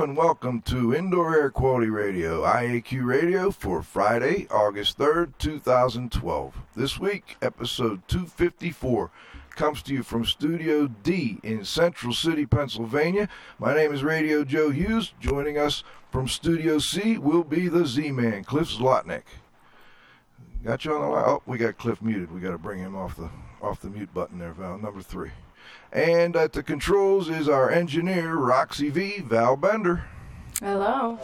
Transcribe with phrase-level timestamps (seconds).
[0.00, 6.54] And welcome to Indoor Air Quality Radio, IAQ Radio, for Friday, August 3rd, 2012.
[6.74, 9.10] This week, episode 254
[9.50, 13.28] comes to you from Studio D in Central City, Pennsylvania.
[13.58, 15.14] My name is Radio Joe Hughes.
[15.18, 19.22] Joining us from Studio C will be the Z Man, Cliff Zlotnick.
[20.62, 21.24] Got you on the line.
[21.26, 22.30] Oh, we got Cliff muted.
[22.32, 23.30] We got to bring him off the
[23.62, 24.76] off the mute button there, Val.
[24.76, 25.30] Number three.
[25.96, 30.04] And at the controls is our engineer, Roxy V, Val Bender.
[30.60, 31.18] Hello.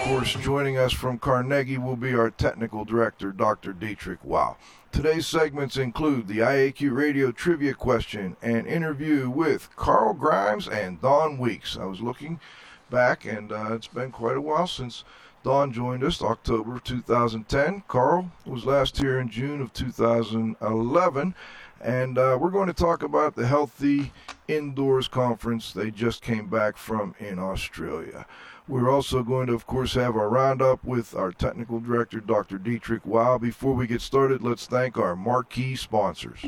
[0.00, 3.74] Of course, joining us from Carnegie will be our technical director, Dr.
[3.74, 4.56] Dietrich Wow.
[4.90, 11.36] Today's segments include the IAQ radio trivia question and interview with Carl Grimes and Don
[11.36, 11.76] Weeks.
[11.78, 12.40] I was looking
[12.88, 15.04] back, and uh, it's been quite a while since
[15.44, 17.82] Don joined us, October 2010.
[17.86, 21.34] Carl was last here in June of 2011.
[21.82, 24.10] And uh, we're going to talk about the Healthy
[24.48, 28.24] Indoors Conference they just came back from in Australia.
[28.66, 32.56] We're also going to, of course, have our roundup with our technical director, Dr.
[32.56, 33.36] Dietrich Wow.
[33.36, 36.40] Before we get started, let's thank our marquee sponsors.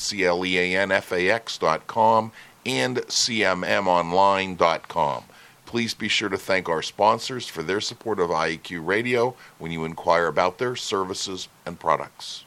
[2.65, 5.23] and cmmonline.com.
[5.65, 9.85] Please be sure to thank our sponsors for their support of IEQ Radio when you
[9.85, 12.43] inquire about their services and products.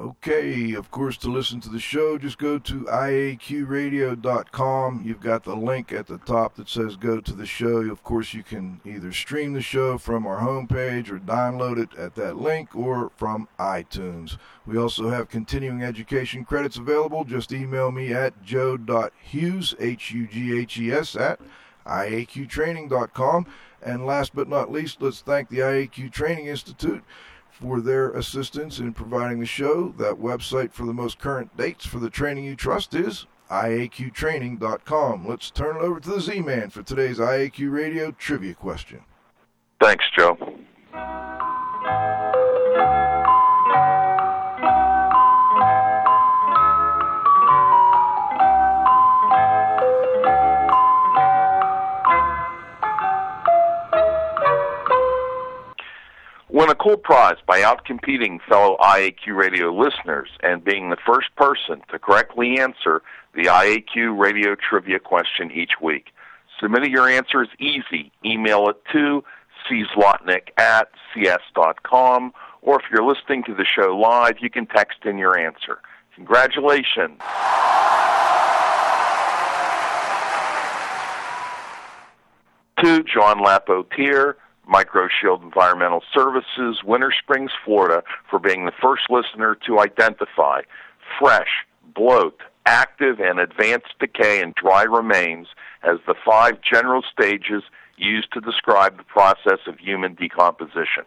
[0.00, 5.02] Okay, of course, to listen to the show, just go to iaqradio.com.
[5.04, 7.82] You've got the link at the top that says go to the show.
[7.90, 12.14] Of course, you can either stream the show from our homepage or download it at
[12.14, 14.38] that link or from iTunes.
[14.66, 17.24] We also have continuing education credits available.
[17.24, 21.38] Just email me at joe.hughes, H-U-G-H-E-S, at
[21.84, 23.46] iaqtraining.com.
[23.82, 27.04] And last but not least, let's thank the IAQ Training Institute
[27.62, 29.94] for their assistance in providing the show.
[29.96, 35.28] That website for the most current dates for the training you trust is iaqtraining.com.
[35.28, 39.00] Let's turn it over to the Z Man for today's IAQ Radio trivia question.
[39.80, 40.36] Thanks, Joe.
[56.62, 61.82] Win a cool prize by outcompeting fellow IAQ radio listeners and being the first person
[61.90, 63.02] to correctly answer
[63.34, 66.12] the IAQ radio trivia question each week.
[66.60, 68.12] Submitting your answer is easy.
[68.24, 69.24] Email it to
[69.68, 75.18] czlotnick at cs.com, or if you're listening to the show live, you can text in
[75.18, 75.80] your answer.
[76.14, 77.18] Congratulations.
[82.84, 84.36] To John Lapotier,
[84.68, 90.62] MicroShield Environmental Services, Winter Springs, Florida, for being the first listener to identify
[91.18, 95.48] fresh, bloat, active, and advanced decay in dry remains
[95.82, 97.62] as the five general stages
[97.96, 101.04] used to describe the process of human decomposition.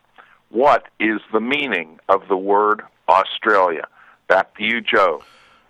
[0.50, 3.88] What is the meaning of the word Australia?
[4.28, 5.24] Back to you, Joe.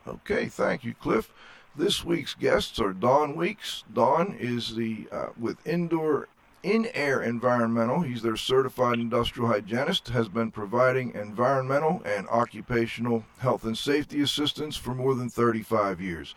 [0.06, 1.32] Okay, thank you, Cliff.
[1.78, 3.84] This week's guests are Don Weeks.
[3.92, 6.26] Don is the uh, with Indoor
[6.62, 8.00] in Air Environmental.
[8.00, 14.76] He's their certified industrial hygienist, has been providing environmental and occupational health and safety assistance
[14.76, 16.34] for more than 35 years.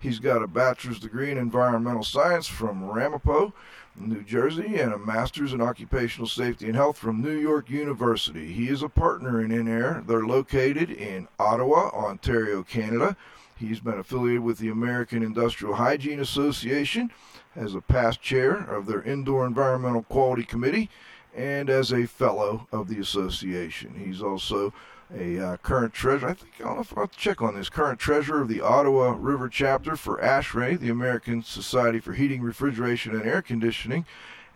[0.00, 3.52] He's got a bachelor's degree in environmental science from Ramapo,
[3.94, 8.50] New Jersey, and a master's in occupational safety and health from New York University.
[8.54, 10.06] He is a partner in InAir.
[10.06, 13.14] They're located in Ottawa, Ontario, Canada.
[13.60, 17.10] He's been affiliated with the American Industrial Hygiene Association
[17.54, 20.88] as a past chair of their Indoor Environmental Quality Committee
[21.36, 24.02] and as a fellow of the association.
[24.02, 24.72] He's also
[25.14, 26.30] a uh, current treasurer.
[26.30, 27.68] I think I'll check on this.
[27.68, 33.14] Current treasurer of the Ottawa River chapter for ASHRAE, the American Society for Heating, Refrigeration,
[33.14, 34.06] and Air Conditioning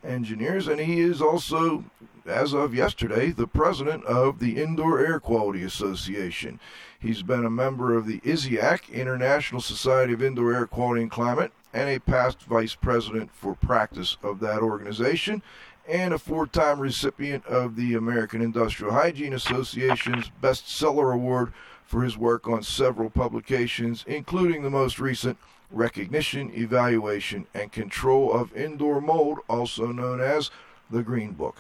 [0.04, 1.84] Engineers, and he is also,
[2.26, 6.60] as of yesterday, the president of the Indoor Air Quality Association.
[6.98, 11.52] He's been a member of the ISIAQ, International Society of Indoor Air Quality and Climate,
[11.72, 15.42] and a past vice president for practice of that organization
[15.86, 21.52] and a four time recipient of the American Industrial Hygiene Association's Bestseller Award
[21.86, 25.38] for his work on several publications, including the most recent
[25.70, 30.50] Recognition, Evaluation, and Control of Indoor Mold, also known as
[30.90, 31.56] the Green Book.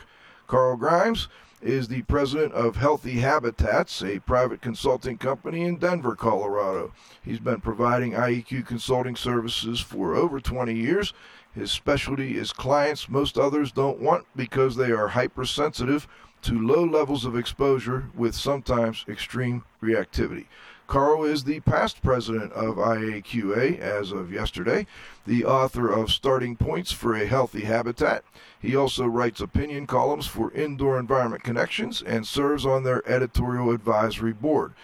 [0.46, 1.28] Carl Grimes
[1.60, 6.92] is the president of Healthy Habitats, a private consulting company in Denver, Colorado.
[7.24, 11.12] He's been providing IEQ consulting services for over 20 years
[11.54, 16.08] his specialty is clients most others don't want because they are hypersensitive
[16.44, 20.44] to low levels of exposure with sometimes extreme reactivity.
[20.86, 24.86] Carl is the past president of IAQA as of yesterday,
[25.26, 28.24] the author of Starting Points for a Healthy Habitat.
[28.60, 34.34] He also writes opinion columns for Indoor Environment Connections and serves on their editorial advisory
[34.34, 34.74] board.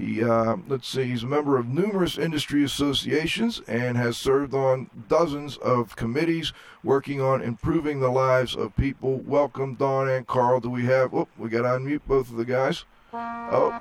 [0.00, 4.88] He, uh, let's see, he's a member of numerous industry associations and has served on
[5.08, 9.18] dozens of committees working on improving the lives of people.
[9.18, 10.60] Welcome, Don and Carl.
[10.60, 12.86] Do we have, oh, we got to unmute both of the guys.
[13.12, 13.78] Oh,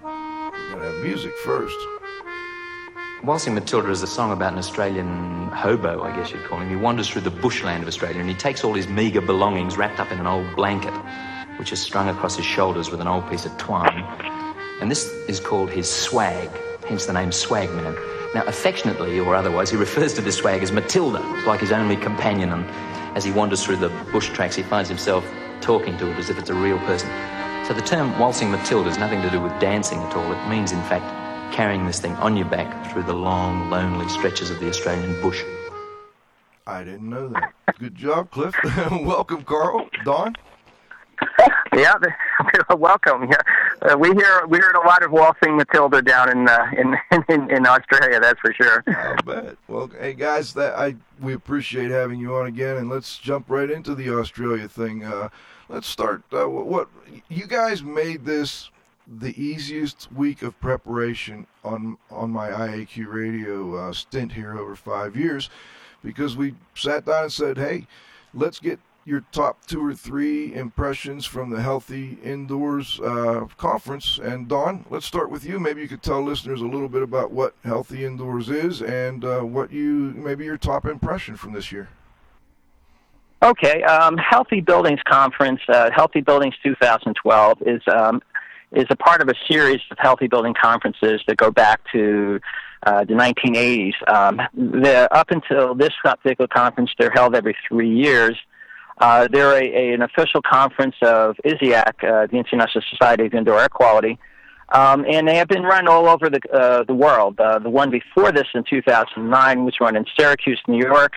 [0.51, 1.77] we got to have music first.
[3.23, 6.69] Waltzing Matilda is a song about an Australian hobo, I guess you'd call him.
[6.69, 10.01] He wanders through the bushland of Australia and he takes all his meagre belongings wrapped
[10.01, 10.93] up in an old blanket,
[11.59, 14.28] which is strung across his shoulders with an old piece of twine
[14.81, 16.49] and this is called his swag,
[16.87, 17.97] hence the name Swagman.
[18.33, 22.51] Now, affectionately or otherwise, he refers to this swag as Matilda, like his only companion,
[22.51, 22.65] and
[23.17, 25.25] as he wanders through the bush tracks, he finds himself
[25.61, 27.09] talking to it as if it's a real person.
[27.65, 30.31] So the term waltzing Matilda has nothing to do with dancing at all.
[30.31, 31.05] It means, in fact,
[31.53, 35.43] carrying this thing on your back through the long, lonely stretches of the Australian bush.
[36.65, 37.53] I didn't know that.
[37.79, 38.55] Good job, Cliff.
[38.91, 39.89] Welcome, Carl.
[40.05, 40.35] Don?
[41.75, 41.93] yeah,
[42.75, 43.29] welcome.
[43.29, 46.95] Yeah, uh, we hear we heard a lot of waltzing Matilda down in, uh, in
[47.29, 48.19] in in Australia.
[48.19, 48.83] That's for sure.
[48.87, 49.57] I bet.
[49.67, 53.69] Well, hey guys, that I we appreciate having you on again, and let's jump right
[53.69, 55.03] into the Australia thing.
[55.03, 55.29] Uh,
[55.67, 56.23] let's start.
[56.31, 56.89] Uh, what
[57.27, 58.69] you guys made this
[59.19, 65.15] the easiest week of preparation on on my IAQ radio uh, stint here over five
[65.15, 65.49] years,
[66.03, 67.87] because we sat down and said, hey,
[68.33, 74.19] let's get your top two or three impressions from the Healthy Indoors uh, conference.
[74.21, 75.59] And Don, let's start with you.
[75.59, 79.41] Maybe you could tell listeners a little bit about what Healthy Indoors is and uh,
[79.41, 81.89] what you maybe your top impression from this year.
[83.41, 88.21] Okay, um, Healthy Buildings Conference, uh, Healthy Buildings 2012 is um,
[88.71, 92.39] is a part of a series of healthy building conferences that go back to
[92.85, 93.93] uh, the 1980s.
[94.07, 94.39] Um,
[95.11, 98.37] up until this particular conference, they're held every three years.
[98.99, 103.59] Uh, they're a, a, an official conference of ISIAQ, uh, the International Society of Indoor
[103.59, 104.19] Air Quality,
[104.69, 107.39] um, and they have been run all over the uh, the world.
[107.39, 111.13] Uh, the one before this in 2009 was run in Syracuse, New York,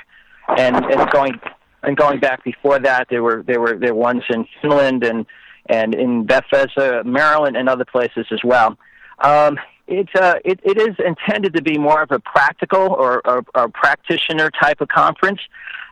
[0.56, 1.40] and, and going
[1.82, 5.26] and going back before that, there were there were there were ones in Finland and
[5.66, 8.76] and in Bethesda, Maryland, and other places as well.
[9.18, 13.44] Um, it's uh, it, it is intended to be more of a practical or, or,
[13.54, 15.40] or practitioner type of conference.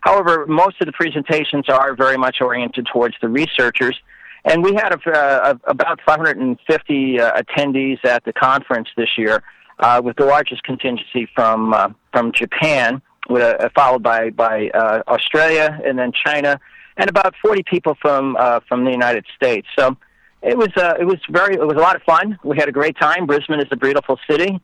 [0.00, 3.98] However, most of the presentations are very much oriented towards the researchers,
[4.44, 9.42] And we had a, uh, about 550 uh, attendees at the conference this year,
[9.80, 14.70] uh, with the largest contingency from uh, from Japan, with, uh, followed by by
[15.08, 16.58] Australia and then China,
[16.96, 19.68] and about 40 people from from the United States.
[19.78, 19.96] So
[20.42, 22.38] it was it was very it was a lot of fun.
[22.42, 23.26] We had a great time.
[23.26, 24.58] Brisbane is a beautiful city,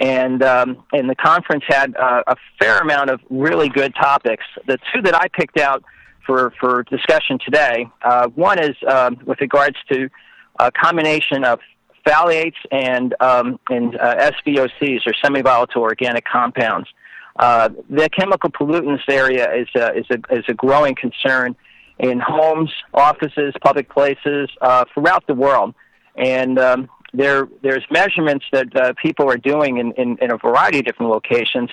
[0.00, 4.44] and um, and the conference had uh, a fair amount of really good topics.
[4.66, 5.82] The two that I picked out
[6.26, 10.08] for for discussion today, uh, one is um, with regards to
[10.58, 11.60] a combination of
[12.06, 16.88] phthalates and um, and uh, SVOCs or semi-volatile organic compounds.
[17.38, 21.56] Uh, the chemical pollutants area is a, is a is a growing concern
[21.98, 25.74] in homes, offices, public places uh, throughout the world,
[26.16, 30.80] and um, there there's measurements that uh, people are doing in, in, in a variety
[30.80, 31.70] of different locations,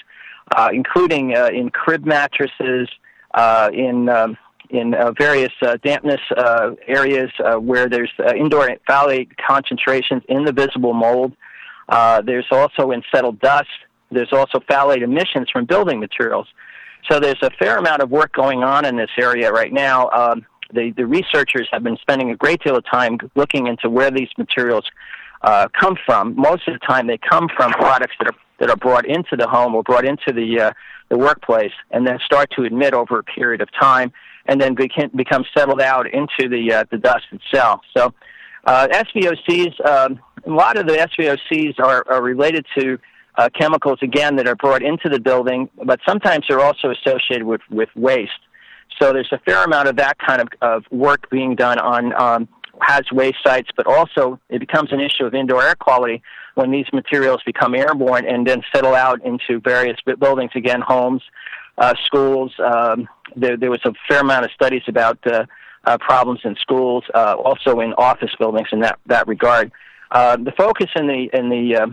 [0.55, 2.87] uh, including uh, in crib mattresses,
[3.33, 4.37] uh, in um,
[4.69, 6.21] in uh, various dampness
[6.87, 11.33] areas where there's indoor phthalate concentrations in the visible mold.
[11.89, 13.67] There's also in settled dust.
[14.09, 16.47] There's also phthalate emissions from building materials.
[17.09, 20.09] So there's a fair amount of work going on in this area right now.
[20.09, 24.09] Um, the, the researchers have been spending a great deal of time looking into where
[24.11, 24.85] these materials
[25.45, 26.35] uh, come from.
[26.35, 29.47] Most of the time, they come from products that are that are brought into the
[29.47, 30.71] home or brought into the uh,
[31.09, 34.11] the workplace, and then start to emit over a period of time,
[34.47, 37.81] and then become, become settled out into the uh, the dust itself.
[37.95, 38.13] So,
[38.65, 42.97] uh, SVOCs, um, a lot of the SVOCs are, are related to
[43.37, 47.61] uh, chemicals again that are brought into the building, but sometimes they're also associated with
[47.69, 48.31] with waste.
[48.99, 52.47] So there's a fair amount of that kind of, of work being done on um,
[52.81, 56.21] hazardous waste sites, but also it becomes an issue of indoor air quality
[56.55, 61.21] when these materials become airborne and then settle out into various buildings, again, homes,
[61.77, 62.53] uh, schools.
[62.59, 65.45] Um, there, there was a fair amount of studies about uh,
[65.85, 69.71] uh, problems in schools, uh, also in office buildings in that, that regard.
[70.11, 71.87] Uh, the focus in the in the uh,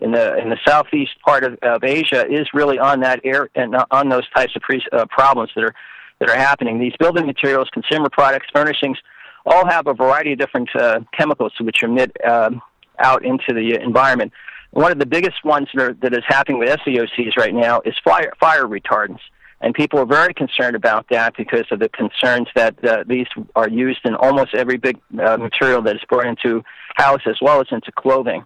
[0.00, 3.74] in the in the southeast part of, of Asia is really on that air and
[3.90, 5.74] on those types of pre- uh, problems that are
[6.20, 6.78] that are happening.
[6.78, 8.98] These building materials, consumer products, furnishings,
[9.46, 12.60] all have a variety of different uh, chemicals which emit um,
[12.98, 14.32] out into the environment.
[14.72, 17.94] One of the biggest ones that, are, that is happening with SVOCs right now is
[18.04, 19.20] fire, fire retardants.
[19.60, 23.68] And people are very concerned about that because of the concerns that uh, these are
[23.68, 26.62] used in almost every big uh, material that is brought into
[26.96, 28.44] house as well as into clothing.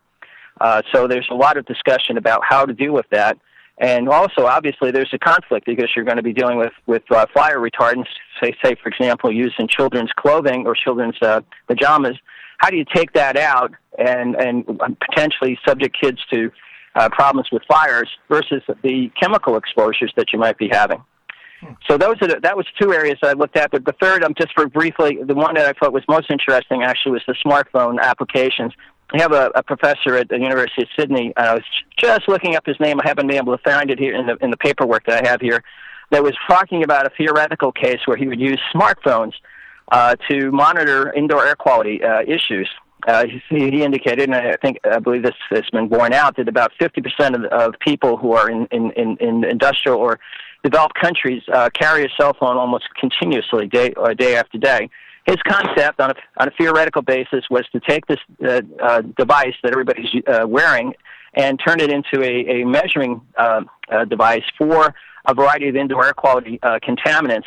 [0.60, 3.38] Uh, so there's a lot of discussion about how to deal with that.
[3.80, 7.24] And also, obviously, there's a conflict because you're going to be dealing with with uh,
[7.32, 8.08] fire retardants.
[8.42, 12.16] Say, say for example, used in children's clothing or children's uh, pajamas.
[12.58, 14.66] How do you take that out and and
[15.08, 16.52] potentially subject kids to
[16.94, 21.02] uh, problems with fires versus the chemical exposures that you might be having?
[21.88, 23.70] So those are the, that was two areas I looked at.
[23.70, 26.82] But the third, um, just for briefly, the one that I thought was most interesting
[26.82, 28.72] actually was the smartphone applications.
[29.12, 31.32] I have a, a professor at the University of Sydney.
[31.36, 31.64] And I was
[31.96, 33.00] just looking up his name.
[33.00, 35.28] I haven't been able to find it here in the in the paperwork that I
[35.28, 35.62] have here.
[36.10, 39.32] That was talking about a theoretical case where he would use smartphones
[39.92, 42.68] uh, to monitor indoor air quality uh, issues.
[43.06, 46.48] Uh, he, he indicated, and I think I believe this has been borne out, that
[46.48, 50.20] about 50% of, of people who are in, in, in, in industrial or
[50.62, 54.90] developed countries uh, carry a cell phone almost continuously, day, uh, day after day
[55.26, 59.54] his concept on a, on a theoretical basis was to take this uh, uh, device
[59.62, 60.94] that everybody's uh, wearing
[61.34, 64.94] and turn it into a, a measuring uh, uh, device for
[65.26, 67.44] a variety of indoor air quality uh, contaminants.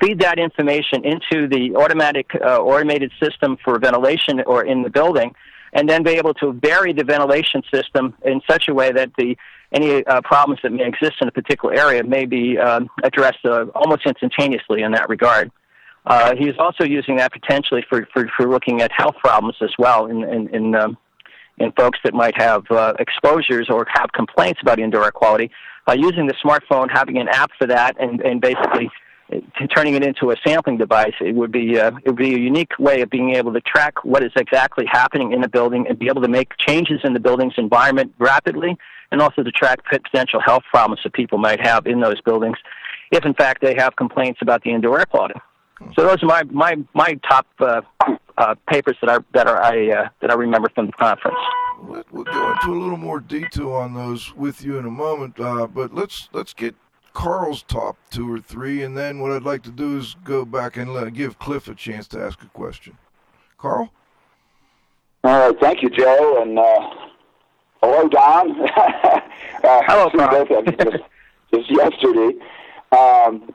[0.00, 5.34] Feed that information into the automatic uh, automated system for ventilation or in the building,
[5.74, 9.36] and then be able to vary the ventilation system in such a way that the
[9.72, 13.66] any uh, problems that may exist in a particular area may be um, addressed uh,
[13.74, 15.52] almost instantaneously in that regard.
[16.06, 20.06] Uh, he's also using that potentially for, for, for looking at health problems as well
[20.06, 20.96] in, in, in, um,
[21.58, 25.50] in folks that might have uh, exposures or have complaints about indoor air quality.
[25.86, 28.90] By using the smartphone, having an app for that, and, and basically
[29.32, 29.38] uh,
[29.74, 32.78] turning it into a sampling device, it would be uh, it would be a unique
[32.78, 36.06] way of being able to track what is exactly happening in the building and be
[36.06, 38.76] able to make changes in the building's environment rapidly,
[39.10, 42.56] and also to track potential health problems that people might have in those buildings,
[43.10, 45.40] if in fact they have complaints about the indoor air quality.
[45.96, 47.82] So those are my my my top uh,
[48.36, 51.38] uh, papers that I that are I uh, that I remember from the conference.
[51.82, 55.66] We'll go into a little more detail on those with you in a moment, uh,
[55.66, 56.74] but let's let's get
[57.12, 60.76] Carl's top two or three, and then what I'd like to do is go back
[60.76, 62.96] and let, give Cliff a chance to ask a question.
[63.58, 63.92] Carl.
[65.24, 66.90] All right, thank you, Joe, and uh,
[67.82, 68.68] hello, Don.
[68.76, 69.20] uh,
[69.62, 70.46] hello, Carl.
[70.46, 71.04] just,
[71.52, 72.38] just yesterday.
[72.92, 73.52] Um,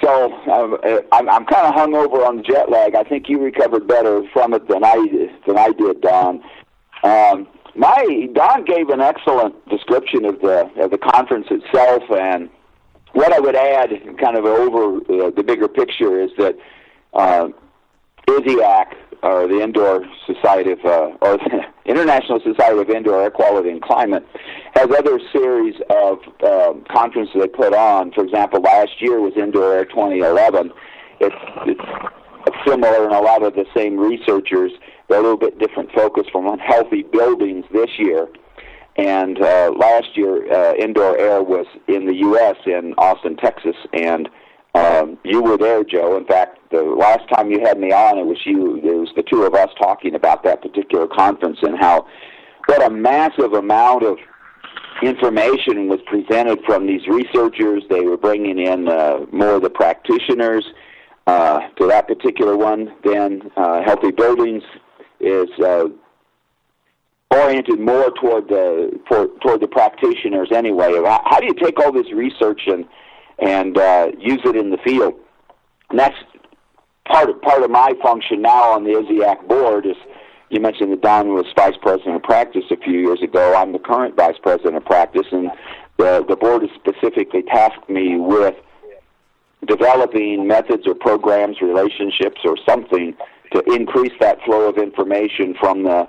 [0.00, 2.94] so uh, I'm, I'm kind of hung over on jet lag.
[2.94, 6.42] I think you recovered better from it than I than I did, Don.
[7.02, 12.50] Um, my Don gave an excellent description of the of the conference itself, and
[13.12, 16.56] what I would add, kind of over uh, the bigger picture, is that
[17.14, 17.48] uh,
[19.22, 23.82] or the Indoor Society of, uh, or the International Society of Indoor Air Quality and
[23.82, 24.26] Climate,
[24.74, 28.12] has other series of um, conferences they put on.
[28.12, 30.72] For example, last year was Indoor Air 2011.
[31.20, 31.36] It's,
[31.66, 34.72] it's similar and a lot of the same researchers.
[35.08, 38.28] They're a little bit different focus from on healthy buildings this year.
[38.96, 42.56] And uh, last year, uh, Indoor Air was in the U.S.
[42.66, 44.28] in Austin, Texas, and
[44.74, 46.16] um, you were there, Joe.
[46.16, 48.76] In fact, the last time you had me on, it was you.
[48.76, 52.06] It was the two of us talking about that particular conference and how
[52.66, 54.16] what a massive amount of
[55.02, 57.82] information was presented from these researchers.
[57.90, 60.64] They were bringing in uh, more of the practitioners
[61.26, 62.94] uh, to that particular one.
[63.04, 64.62] Then uh, Healthy Buildings
[65.20, 65.88] is uh,
[67.30, 70.94] oriented more toward the for, toward the practitioners anyway.
[71.04, 72.86] How, how do you take all this research and
[73.42, 75.14] and uh, use it in the field.
[75.90, 76.16] And that's
[77.06, 79.86] part of part of my function now on the ISIAQ board.
[79.86, 79.96] Is
[80.48, 83.54] you mentioned that Don was vice president of practice a few years ago.
[83.54, 85.50] I'm the current vice president of practice, and
[85.98, 88.54] the the board has specifically tasked me with
[89.66, 93.14] developing methods or programs, relationships, or something
[93.52, 96.08] to increase that flow of information from the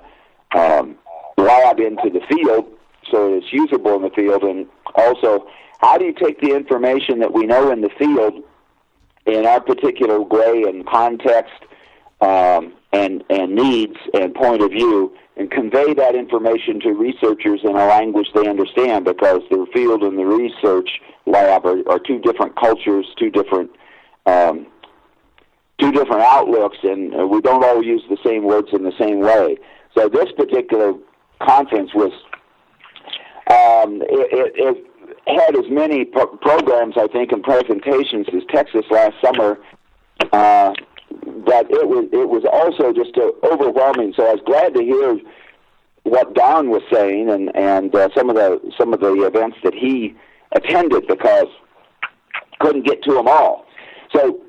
[0.56, 0.96] um,
[1.36, 2.66] lab into the field
[3.10, 5.46] so it's usable in the field, and also
[5.78, 8.42] how do you take the information that we know in the field
[9.26, 11.54] in our particular way and context
[12.20, 17.70] um, and, and needs and point of view and convey that information to researchers in
[17.70, 22.54] a language they understand because the field and the research lab are, are two different
[22.56, 23.70] cultures, two different
[24.26, 24.66] um,
[25.78, 29.58] two different outlooks, and we don't all use the same words in the same way.
[29.96, 30.94] So this particular
[31.42, 32.12] conference was
[33.50, 34.86] um, it, it, it
[35.26, 39.58] had as many pro- programs, I think, and presentations as Texas last summer.
[40.32, 40.74] Uh,
[41.46, 44.12] but it was it was also just uh, overwhelming.
[44.16, 45.18] So I was glad to hear
[46.02, 49.74] what Don was saying and and uh, some of the some of the events that
[49.74, 50.14] he
[50.52, 51.48] attended because
[52.60, 53.66] couldn't get to them all.
[54.14, 54.40] So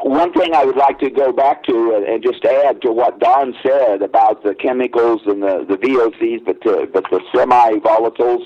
[0.00, 3.18] one thing I would like to go back to and, and just add to what
[3.18, 8.44] Don said about the chemicals and the the VOCs, but to, but the semi volatiles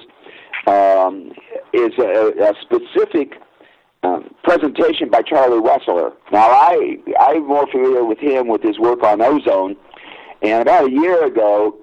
[0.66, 1.32] um,
[1.72, 3.34] is a, a specific
[4.02, 6.12] um, presentation by Charlie Weschler.
[6.32, 9.76] Now, I I'm more familiar with him with his work on ozone,
[10.42, 11.76] and about a year ago,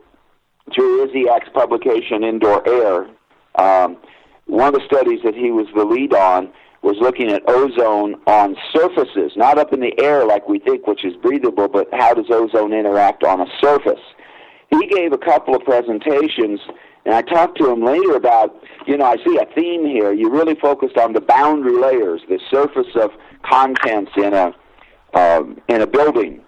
[0.73, 3.07] through ISIAQ's publication Indoor Air,
[3.55, 3.97] um,
[4.45, 8.55] one of the studies that he was the lead on was looking at ozone on
[8.73, 12.25] surfaces, not up in the air like we think, which is breathable, but how does
[12.29, 13.99] ozone interact on a surface?
[14.69, 16.59] He gave a couple of presentations
[17.07, 20.11] and I talked to him later about, you know, I see a theme here.
[20.11, 23.11] You really focused on the boundary layers, the surface of
[23.49, 24.53] contents in a
[25.13, 26.41] um, in a building.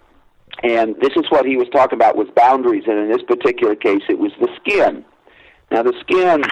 [0.62, 4.02] And this is what he was talking about was boundaries, and in this particular case,
[4.10, 5.06] it was the skin.
[5.72, 6.43] Now, the skin,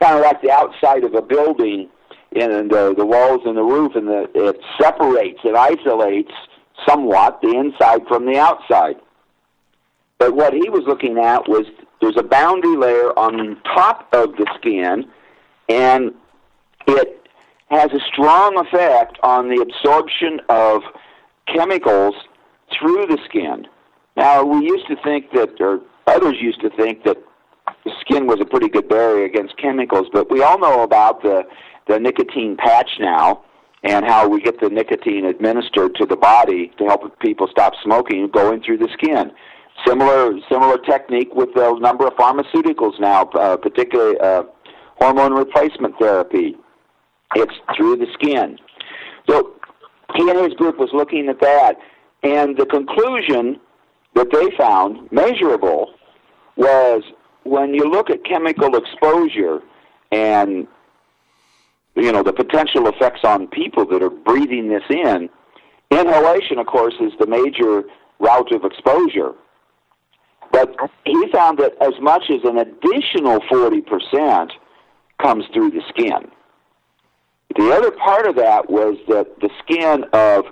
[0.00, 1.88] kind of like the outside of a building,
[2.40, 6.30] and the, the walls and the roof, and the, it separates, it isolates
[6.88, 8.94] somewhat the inside from the outside.
[10.18, 11.66] But what he was looking at was
[12.00, 15.08] there's a boundary layer on top of the skin,
[15.68, 16.12] and
[16.86, 17.26] it
[17.70, 20.82] has a strong effect on the absorption of
[21.46, 22.14] chemicals
[22.72, 23.66] through the skin.
[24.16, 27.18] Now, we used to think that, or others used to think that
[27.84, 31.44] the skin was a pretty good barrier against chemicals, but we all know about the,
[31.86, 33.42] the nicotine patch now
[33.82, 38.28] and how we get the nicotine administered to the body to help people stop smoking
[38.28, 39.32] going through the skin.
[39.86, 44.42] Similar similar technique with a number of pharmaceuticals now, uh, particularly uh,
[44.96, 46.56] hormone replacement therapy.
[47.34, 48.58] It's through the skin.
[49.28, 49.52] So
[50.16, 51.76] he and his group was looking at that,
[52.22, 53.60] and the conclusion
[54.14, 55.94] that they found measurable
[56.56, 57.02] was
[57.44, 59.60] when you look at chemical exposure
[60.12, 60.66] and
[61.94, 65.28] you know the potential effects on people that are breathing this in
[65.90, 67.84] inhalation of course is the major
[68.18, 69.32] route of exposure
[70.52, 74.50] but he found that as much as an additional 40%
[75.20, 76.30] comes through the skin.
[77.56, 80.44] The other part of that was that the skin of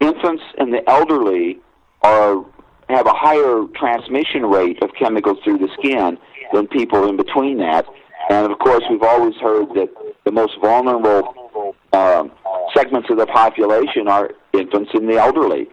[0.00, 1.58] infants and the elderly
[2.02, 2.44] are
[2.90, 6.18] have a higher transmission rate of chemicals through the skin
[6.52, 7.86] than people in between that.
[8.28, 9.88] And of course, we've always heard that
[10.24, 12.30] the most vulnerable um,
[12.74, 15.68] segments of the population are infants and the elderly.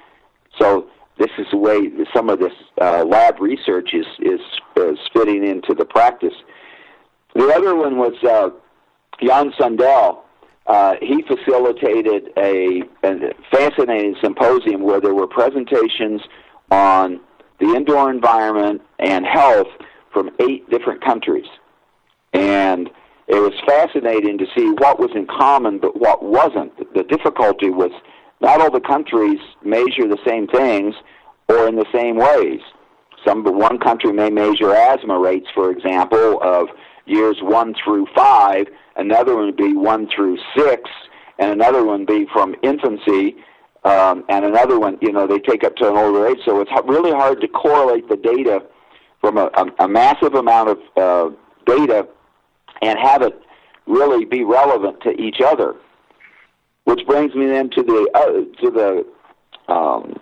[0.60, 4.40] So this is the way some of this uh, lab research is, is
[4.78, 6.34] is fitting into the practice.
[7.36, 8.50] The other one was uh,
[9.24, 10.24] Jan Sundell.
[10.68, 16.22] Uh, he facilitated a, a fascinating symposium where there were presentations
[16.70, 17.20] on
[17.60, 19.68] the indoor environment and health
[20.14, 21.46] from eight different countries.
[22.34, 22.90] And
[23.28, 26.78] it was fascinating to see what was in common but what wasn't.
[26.94, 27.92] The difficulty was
[28.42, 30.96] not all the countries measure the same things
[31.48, 32.60] or in the same ways.
[33.26, 36.68] Some one country may measure asthma rates, for example, of
[37.06, 38.66] years one through five.
[38.96, 40.90] Another one would be one through six,
[41.38, 43.36] and another one be from infancy,
[43.84, 46.40] um, and another one, you know, they take up to an older age.
[46.46, 48.64] So it's really hard to correlate the data
[49.20, 52.08] from a, a, a massive amount of uh, data
[52.82, 53.40] and have it
[53.88, 55.76] really be relevant to each other.
[56.86, 60.20] Which brings me then to the uh, to the um,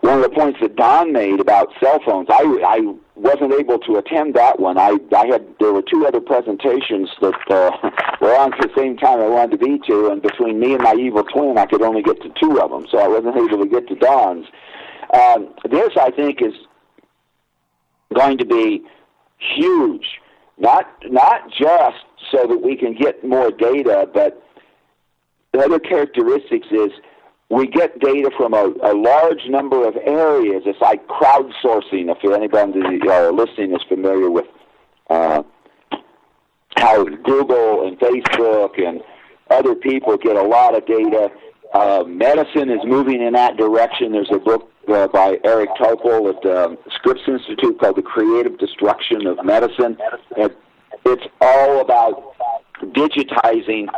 [0.00, 2.28] one of the points that Don made about cell phones.
[2.30, 4.78] I I wasn't able to attend that one.
[4.78, 7.90] I I had there were two other presentations that uh,
[8.20, 10.82] were on at the same time I wanted to be to, and between me and
[10.82, 13.64] my evil twin, I could only get to two of them, so I wasn't able
[13.64, 14.46] to get to Don's.
[15.14, 16.54] Um, this I think is
[18.14, 18.82] going to be
[19.38, 20.06] huge.
[20.58, 24.42] Not not just so that we can get more data, but
[25.52, 26.90] the other characteristics is
[27.50, 30.62] we get data from a, a large number of areas.
[30.64, 32.10] It's like crowdsourcing.
[32.10, 32.72] If anybody
[33.32, 34.46] listening is familiar with
[35.10, 35.42] uh,
[36.76, 39.02] how Google and Facebook and
[39.50, 41.30] other people get a lot of data.
[41.74, 44.12] Uh, medicine is moving in that direction.
[44.12, 49.26] There's a book uh, by Eric Topol at um, Scripps Institute called The Creative Destruction
[49.26, 49.96] of Medicine.
[50.38, 50.54] And
[51.04, 52.34] it's all about
[52.82, 53.88] digitizing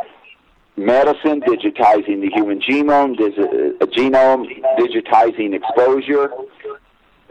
[0.77, 6.29] medicine, digitizing the human genome, dig- uh, genome, digitizing exposure.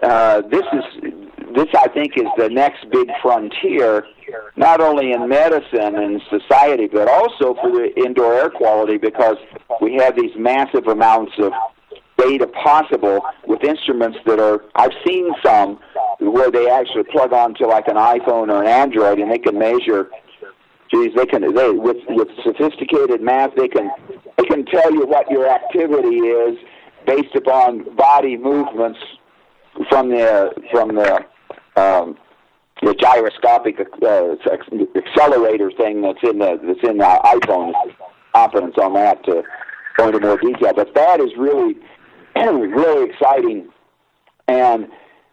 [0.02, 1.12] Uh, this is
[1.54, 4.06] this I think is the next big frontier,
[4.56, 9.36] not only in medicine and society, but also for the indoor air quality because
[9.80, 11.52] we have these massive amounts of
[12.16, 15.78] data possible with instruments that are I've seen some
[16.20, 20.10] where they actually plug onto like an iPhone or an Android and they can measure
[20.94, 23.90] geez they can they with with sophisticated math they can
[24.38, 26.58] they can tell you what your activity is
[27.06, 28.98] based upon body movements
[29.88, 31.24] from the from the
[31.76, 32.16] um,
[32.82, 34.36] the gyroscopic uh,
[34.98, 37.72] accelerator thing that's in the that's in the iPhone.
[38.34, 39.44] Confidence on that to
[39.96, 41.76] go into more detail, but that is really
[42.36, 43.68] really exciting.
[44.48, 44.88] And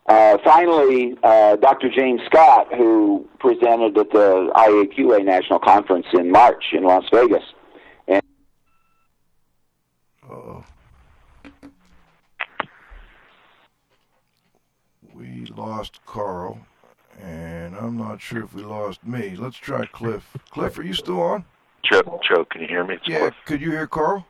[0.07, 1.89] uh, finally, uh, Dr.
[1.89, 7.43] James Scott, who presented at the IAQA National Conference in March in Las Vegas.
[8.07, 8.21] And
[10.29, 10.63] Uh-oh.
[15.13, 16.59] We lost Carl,
[17.21, 19.35] and I'm not sure if we lost me.
[19.37, 20.35] Let's try Cliff.
[20.49, 21.45] Cliff, are you still on?
[21.83, 22.95] Joe, Joe, can you hear me?
[22.95, 23.19] It's Yeah.
[23.19, 23.35] Cliff.
[23.45, 24.25] Could you hear Carl?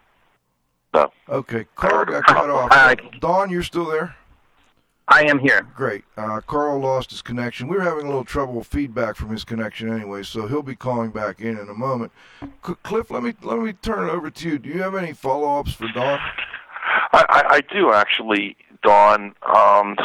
[0.93, 1.11] No.
[1.29, 1.65] Okay.
[1.75, 2.69] Carl got cut off.
[2.73, 2.95] Hi.
[3.19, 4.15] Don, you're still there?
[5.11, 5.67] I am here.
[5.75, 6.05] Great.
[6.15, 7.67] Uh, Carl lost his connection.
[7.67, 10.75] We were having a little trouble with feedback from his connection anyway, so he'll be
[10.75, 12.13] calling back in in a moment.
[12.65, 14.57] C- Cliff, let me let me turn it over to you.
[14.57, 16.17] Do you have any follow-ups for Don?
[17.13, 19.35] I, I, I do actually, Don.
[19.53, 19.97] Um,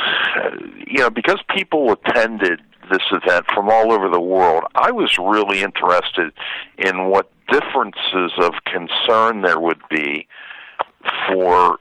[0.87, 5.63] you know, because people attended this event from all over the world, I was really
[5.63, 6.33] interested
[6.79, 10.27] in what differences of concern there would be
[11.29, 11.79] for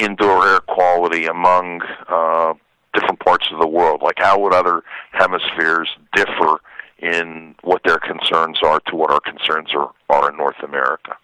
[0.00, 2.54] indoor air quality among uh,
[2.94, 4.02] different parts of the world.
[4.02, 4.82] Like, how would other
[5.12, 6.60] hemispheres differ
[6.98, 11.16] in what their concerns are to what our concerns are, are in North America?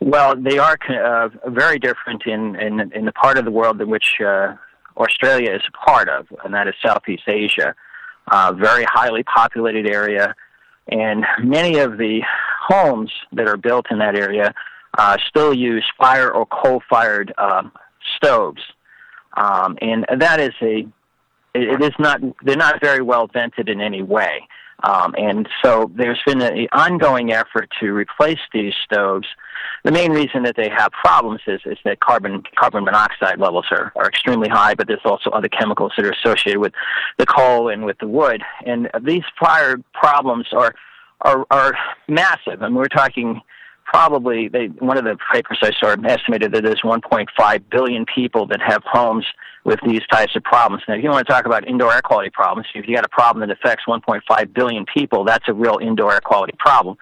[0.00, 3.88] Well, they are uh, very different in, in in the part of the world in
[3.88, 4.54] which uh,
[4.96, 7.74] Australia is a part of, and that is Southeast Asia.
[8.30, 10.34] Uh, very highly populated area,
[10.88, 12.22] and many of the
[12.68, 14.54] homes that are built in that area
[14.96, 17.72] uh, still use fire or coal-fired um,
[18.16, 18.62] stoves,
[19.36, 20.86] um, and that is a
[21.54, 24.46] it, it is not they're not very well vented in any way.
[24.82, 29.26] Um, and so there's been an ongoing effort to replace these stoves.
[29.84, 33.92] The main reason that they have problems is, is that carbon carbon monoxide levels are,
[33.96, 36.72] are extremely high, but there's also other chemicals that are associated with
[37.18, 38.42] the coal and with the wood.
[38.66, 40.74] And these fire problems are
[41.22, 41.74] are, are
[42.08, 42.60] massive.
[42.60, 43.40] And we're talking
[43.84, 48.60] probably they, one of the papers I saw estimated that there's 1.5 billion people that
[48.60, 49.26] have homes
[49.64, 50.82] with these types of problems.
[50.88, 53.08] Now, if you want to talk about indoor air quality problems, if you got a
[53.08, 56.96] problem that affects 1.5 billion people, that's a real indoor air quality problem.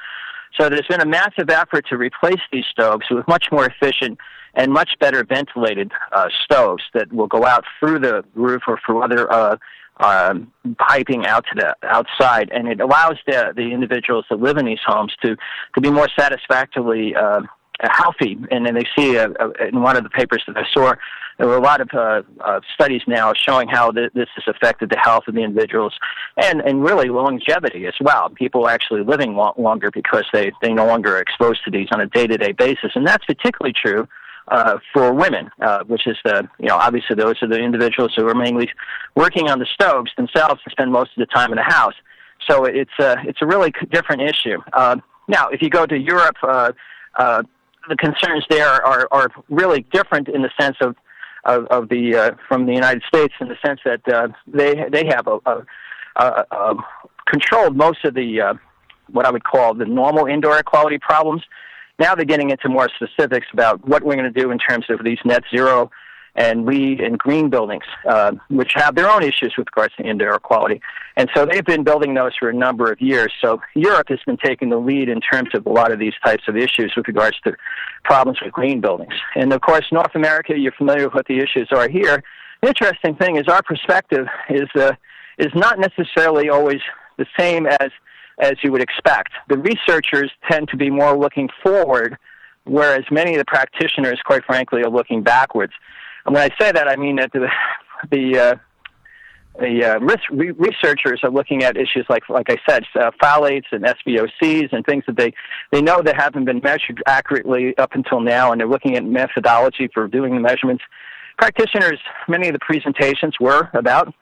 [0.59, 4.18] So there's been a massive effort to replace these stoves with much more efficient
[4.55, 9.03] and much better ventilated uh, stoves that will go out through the roof or through
[9.03, 9.57] other uh,
[9.98, 14.66] um, piping out to the outside, and it allows the the individuals that live in
[14.66, 15.37] these homes to
[15.74, 17.42] to be more satisfactorily uh,
[17.81, 18.38] healthy.
[18.50, 19.28] And then they see uh,
[19.68, 20.94] in one of the papers that I saw,
[21.38, 24.90] there were a lot of uh, uh, studies now showing how th- this has affected
[24.90, 25.94] the health of the individuals
[26.37, 28.31] and and really longevity as well.
[28.31, 32.00] People actually living lo- longer because they they no longer are exposed to these on
[32.00, 34.09] a day to day basis, and that's particularly true
[34.53, 38.29] uh, for women, uh, which is the you know obviously those are the individuals who
[38.29, 38.69] are mainly
[39.15, 41.95] working on the stoves themselves and spend most of the time in the house.
[42.49, 44.59] So it's a it's a really different issue.
[44.75, 46.73] Uh, now, if you go to Europe, uh,
[47.19, 47.43] uh,
[47.88, 50.97] the concerns there are are really different in the sense of
[51.45, 55.07] of, of the uh, from the United States in the sense that uh, they they
[55.07, 55.65] have a, a,
[56.17, 56.75] a, a
[57.27, 58.55] controlled most of the uh,
[59.11, 61.43] what I would call the normal indoor air quality problems
[61.98, 65.05] now they're getting into more specifics about what we're going to do in terms of
[65.05, 65.90] these net zero
[66.35, 70.33] and LEED and green buildings, uh, which have their own issues with regards to indoor
[70.33, 70.81] air quality.
[71.16, 73.31] And so they've been building those for a number of years.
[73.42, 76.44] So Europe has been taking the lead in terms of a lot of these types
[76.48, 77.52] of issues with regards to
[78.05, 79.12] problems with green buildings.
[79.37, 82.22] And of course, North America, you're familiar with what the issues are here.
[82.62, 84.92] The interesting thing is our perspective is uh,
[85.38, 86.81] is not necessarily always
[87.18, 87.90] the same as
[88.38, 89.33] as you would expect.
[89.49, 92.16] The researchers tend to be more looking forward,
[92.64, 95.73] whereas many of the practitioners, quite frankly, are looking backwards.
[96.25, 97.49] And when I say that, I mean that the
[98.11, 98.55] the uh,
[99.59, 103.85] the uh, re- researchers are looking at issues like, like I said, uh, phthalates and
[103.85, 105.35] SVOCs and things that they,
[105.71, 109.90] they know that haven't been measured accurately up until now, and they're looking at methodology
[109.92, 110.83] for doing the measurements.
[111.37, 114.14] Practitioners, many of the presentations were about,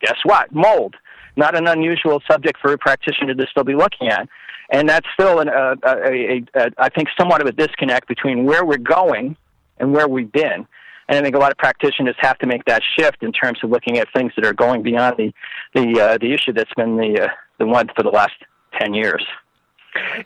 [0.00, 0.96] guess what, mold
[1.36, 4.28] not an unusual subject for a practitioner to still be looking at.
[4.70, 8.44] And that's still an, uh, a, a, a, I think, somewhat of a disconnect between
[8.44, 9.36] where we're going
[9.78, 10.66] and where we've been.
[11.08, 13.70] And I think a lot of practitioners have to make that shift in terms of
[13.70, 15.34] looking at things that are going beyond the
[15.74, 18.32] the uh, the issue that's been the uh, the one for the last
[18.80, 19.22] ten years.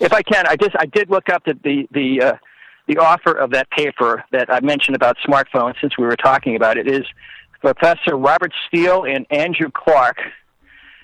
[0.00, 2.36] If I can, I just I did look up the the the, uh,
[2.86, 5.74] the author of that paper that I mentioned about smartphones.
[5.80, 7.04] Since we were talking about it, is
[7.60, 10.20] Professor Robert Steele and Andrew Clarke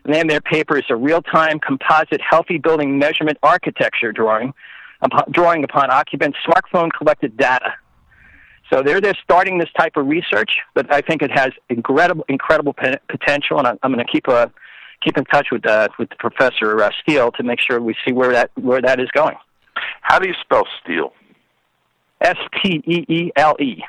[0.04, 4.52] the name of their paper is a real-time composite healthy building measurement architecture drawing,
[5.00, 7.74] upon, drawing upon occupants' smartphone collected data.
[8.70, 12.74] So they're they're starting this type of research, but I think it has incredible incredible
[13.08, 14.48] potential, and I'm, I'm going to keep a uh,
[15.02, 18.12] keep in touch with uh, with the Professor uh, Steele to make sure we see
[18.12, 19.36] where that where that is going.
[20.00, 21.12] How do you spell Steele?
[22.20, 23.82] S T E E L E.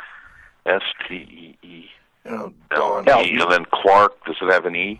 [0.65, 1.89] S T E E
[2.25, 3.39] L E.
[3.39, 4.99] And then Clark, does it have an E?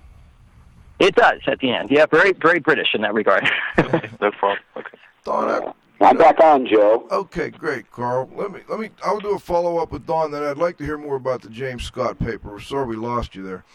[1.00, 1.92] It does at the end.
[1.92, 3.44] Yeah, very very British in that regard.
[4.22, 4.60] no problem.
[4.78, 4.98] Okay.
[5.24, 7.08] Don, I, am back on, Joe.
[7.12, 8.30] Okay, great, Carl.
[8.34, 8.90] Let me let me.
[9.04, 10.32] I'll do a follow up with Don.
[10.32, 12.52] Then I'd like to hear more about the James Scott paper.
[12.52, 13.66] We're sorry we lost you there,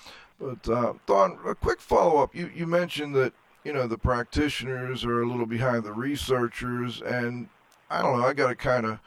[0.41, 2.35] but uh, Don, a quick follow up.
[2.35, 7.49] You you mentioned that you know the practitioners are a little behind the researchers, and
[7.91, 8.25] I don't know.
[8.25, 8.99] I got to kind of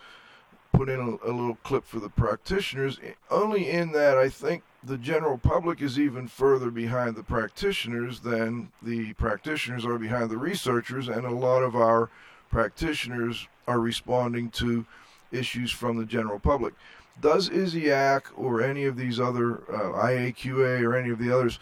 [0.73, 2.99] put in a, a little clip for the practitioners.
[3.31, 8.71] Only in that I think the general public is even further behind the practitioners than
[8.81, 12.09] the practitioners are behind the researchers, and a lot of our
[12.49, 14.85] practitioners are responding to
[15.31, 16.73] issues from the general public.
[17.21, 21.59] Does ISIAQ or any of these other uh, IAQA or any of the others,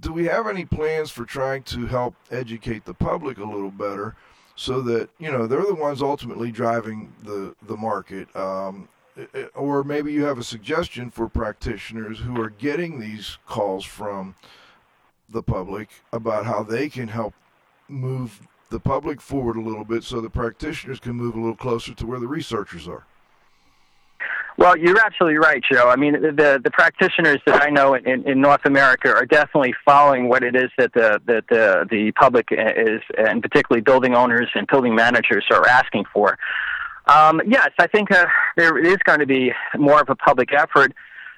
[0.00, 4.16] do we have any plans for trying to help educate the public a little better?
[4.60, 8.34] So that you know they're the ones ultimately driving the the market.
[8.36, 8.90] Um,
[9.54, 14.34] or maybe you have a suggestion for practitioners who are getting these calls from
[15.28, 17.34] the public about how they can help
[17.88, 21.94] move the public forward a little bit so the practitioners can move a little closer
[21.94, 23.06] to where the researchers are.
[24.60, 25.88] Well, you're absolutely right, Joe.
[25.88, 30.28] I mean, the the practitioners that I know in, in North America are definitely following
[30.28, 34.66] what it is that the that the the public is, and particularly building owners and
[34.66, 36.38] building managers are asking for.
[37.06, 38.26] Um, yes, I think uh,
[38.58, 40.92] there is going to be more of a public effort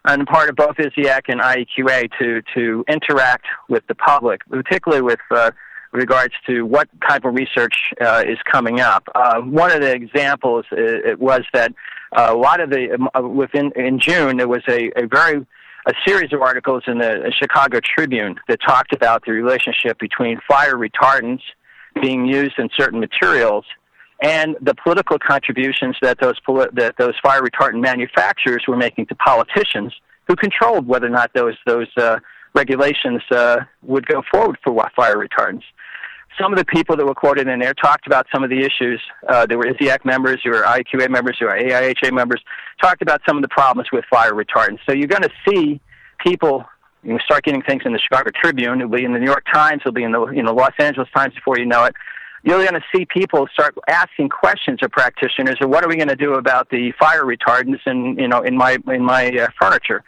[0.04, 5.02] on the part of both ISIAQ and IAQA to to interact with the public, particularly
[5.02, 5.52] with uh,
[5.92, 9.08] regards to what type of research uh, is coming up.
[9.14, 11.72] Uh, one of the examples uh, it was that
[12.12, 15.46] a lot of the um, uh, within in June there was a, a very
[15.87, 20.77] a series of articles in the Chicago Tribune that talked about the relationship between fire
[20.77, 21.42] retardants
[22.01, 23.64] being used in certain materials
[24.22, 26.37] and the political contributions that those
[26.72, 29.92] that those fire retardant manufacturers were making to politicians
[30.29, 32.18] who controlled whether or not those those uh,
[32.55, 35.64] regulations uh, would go forward for fire retardants.
[36.40, 39.01] Some of the people that were quoted in there talked about some of the issues.
[39.29, 42.42] Uh, there were ISIAQ members, there were IAQA members, there were AIHA members,
[42.81, 44.79] talked about some of the problems with fire retardants.
[44.88, 45.81] So you're going to see
[46.18, 46.64] people
[47.03, 48.81] you start getting things in the Chicago Tribune.
[48.81, 49.83] It'll be in the New York Times.
[49.83, 51.95] It'll be in the you know Los Angeles Times before you know it.
[52.45, 56.09] You're going to see people start asking questions of practitioners, or what are we going
[56.09, 60.05] to do about the fire retardants in you know in my in my uh, furniture?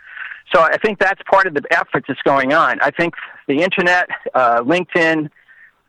[0.55, 2.79] So I think that's part of the effort that's going on.
[2.81, 3.15] I think
[3.49, 5.31] the internet, uh, LinkedIn,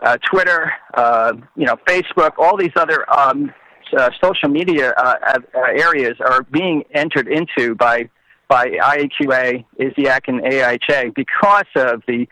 [0.02, 3.54] uh, Twitter, uh, you know, Facebook, all these other um,
[3.96, 8.10] uh, social media uh, uh, areas are being entered into by
[8.48, 12.28] by IAQA, ISIAQ, and AIHA because of the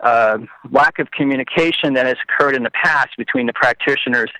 [0.00, 0.38] uh,
[0.70, 4.30] lack of communication that has occurred in the past between the practitioners,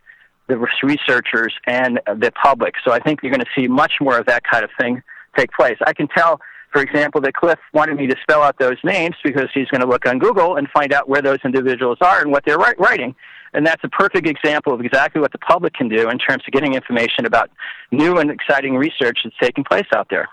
[0.49, 2.75] the researchers, and the public.
[2.85, 5.03] So I think you're going to see much more of that kind of thing
[5.37, 5.77] take place.
[5.87, 6.41] I can tell,
[6.73, 9.87] for example, that Cliff wanted me to spell out those names because he's going to
[9.87, 13.15] look on Google and find out where those individuals are and what they're writing.
[13.55, 16.53] And that's a perfect example of exactly what the public can do in terms of
[16.53, 17.51] getting information about
[17.91, 20.29] new and exciting research that's taking place out there.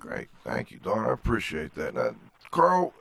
[0.00, 0.28] Great.
[0.44, 1.04] Thank you, Don.
[1.06, 1.94] I appreciate that.
[1.94, 2.16] Now,
[2.50, 2.92] Carl,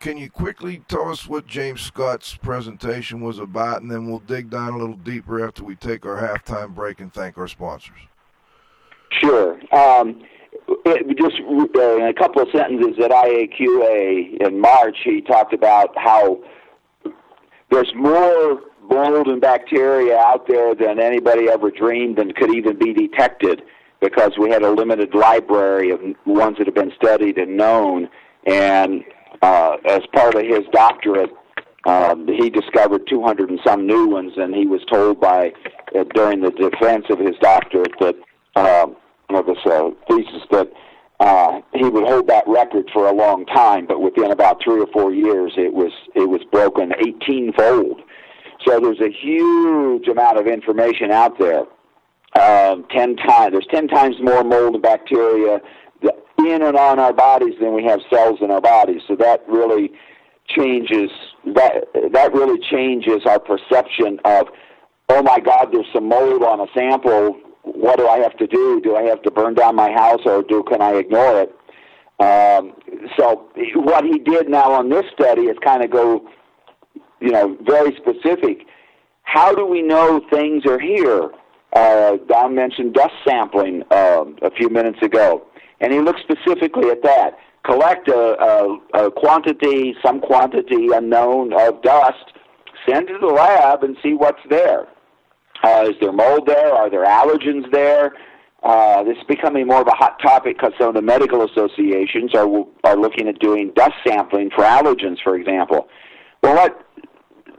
[0.00, 4.50] can you quickly tell us what James Scott's presentation was about, and then we'll dig
[4.50, 7.98] down a little deeper after we take our halftime break and thank our sponsors?
[9.10, 9.58] Sure.
[9.74, 10.22] Um,
[11.16, 16.38] just uh, in a couple of sentences at IAQA in March, he talked about how
[17.70, 22.92] there's more mold and bacteria out there than anybody ever dreamed and could even be
[22.92, 23.62] detected
[24.00, 28.08] because we had a limited library of ones that have been studied and known.
[28.46, 29.04] And
[29.40, 31.30] uh, as part of his doctorate,
[31.84, 35.52] um, he discovered 200 and some new ones, and he was told by
[35.96, 38.16] uh, during the defense of his doctorate that
[38.56, 38.96] um,
[39.34, 40.72] of this uh, thesis that
[41.20, 44.86] uh, he would hold that record for a long time, but within about three or
[44.88, 48.00] four years, it was it was broken 18 fold.
[48.66, 51.64] So there's a huge amount of information out there
[52.40, 53.52] um, ten times.
[53.52, 55.60] There's ten times more mold and bacteria
[56.38, 59.02] in and on our bodies than we have cells in our bodies.
[59.06, 59.92] So that really
[60.48, 61.10] changes
[61.54, 64.48] that that really changes our perception of
[65.08, 68.80] oh my god there's some mold on a sample what do i have to do
[68.80, 71.54] do i have to burn down my house or do can i ignore it
[72.20, 72.74] um,
[73.16, 76.28] so what he did now on this study is kind of go
[77.20, 78.66] you know very specific
[79.22, 81.30] how do we know things are here
[81.74, 85.46] uh, Don mentioned dust sampling uh, a few minutes ago,
[85.80, 87.38] and he looked specifically at that.
[87.64, 92.32] Collect a, a, a quantity, some quantity unknown of dust,
[92.86, 94.86] send it to the lab, and see what's there.
[95.62, 96.72] Uh, is there mold there?
[96.74, 98.14] Are there allergens there?
[98.62, 102.34] Uh, this is becoming more of a hot topic because some of the medical associations
[102.34, 102.46] are
[102.84, 105.88] are looking at doing dust sampling for allergens, for example.
[106.42, 106.86] Well, what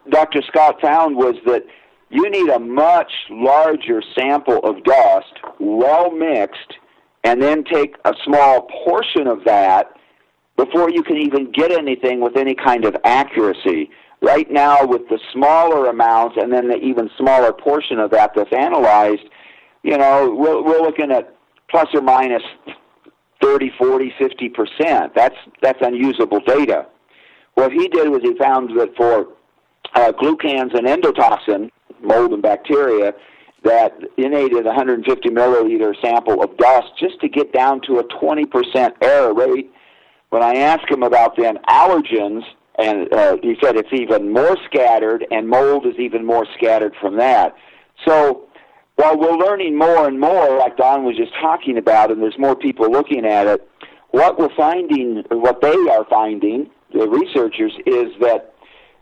[0.09, 0.41] Dr.
[0.47, 1.63] Scott found was that
[2.09, 6.73] you need a much larger sample of dust, well mixed,
[7.23, 9.93] and then take a small portion of that
[10.55, 13.89] before you can even get anything with any kind of accuracy.
[14.23, 18.53] Right now, with the smaller amounts and then the even smaller portion of that that's
[18.53, 19.27] analyzed,
[19.83, 21.35] you know, we're, we're looking at
[21.69, 22.41] plus or minus
[23.41, 25.13] 30, 40, 50 percent.
[25.13, 26.85] That's that's unusable data.
[27.55, 29.27] What he did was he found that for
[29.93, 31.69] uh, glucans and endotoxin,
[32.01, 33.13] mold and bacteria
[33.65, 39.33] that inundated 150 milliliter sample of dust just to get down to a 20% error
[39.33, 39.69] rate.
[40.29, 42.43] When I asked him about then allergens,
[42.79, 47.17] and uh, he said it's even more scattered, and mold is even more scattered from
[47.17, 47.55] that.
[48.05, 48.47] So
[48.95, 52.55] while we're learning more and more, like Don was just talking about, and there's more
[52.55, 53.67] people looking at it,
[54.11, 58.53] what we're finding, what they are finding, the researchers, is that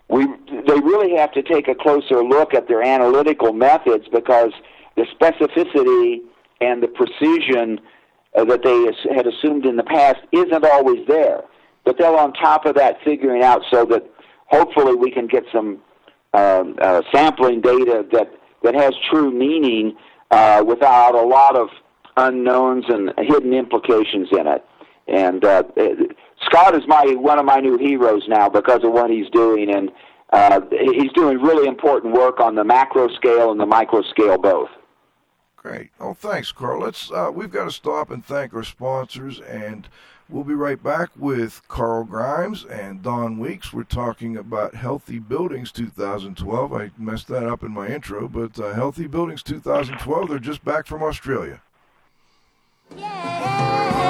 [0.07, 4.51] we they really have to take a closer look at their analytical methods because
[4.95, 6.19] the specificity
[6.59, 7.79] and the precision
[8.37, 11.43] uh, that they had assumed in the past isn't always there.
[11.83, 14.03] But they're on top of that figuring out so that
[14.47, 15.81] hopefully we can get some
[16.33, 18.31] um, uh, sampling data that
[18.63, 19.95] that has true meaning
[20.29, 21.69] uh, without a lot of
[22.17, 24.63] unknowns and hidden implications in it.
[25.07, 25.63] And uh,
[26.45, 29.91] Scott is my one of my new heroes now because of what he's doing, and
[30.31, 34.69] uh, he's doing really important work on the macro scale and the micro scale both.
[35.57, 35.91] Great.
[35.99, 36.81] Oh, thanks, Carl.
[36.81, 37.11] Let's.
[37.11, 39.87] Uh, we've got to stop and thank our sponsors, and
[40.31, 43.73] we'll be right back with Carl Grimes and Don Weeks.
[43.73, 46.73] We're talking about Healthy Buildings 2012.
[46.73, 50.29] I messed that up in my intro, but uh, Healthy Buildings 2012.
[50.29, 51.61] They're just back from Australia.
[52.95, 54.00] Yeah.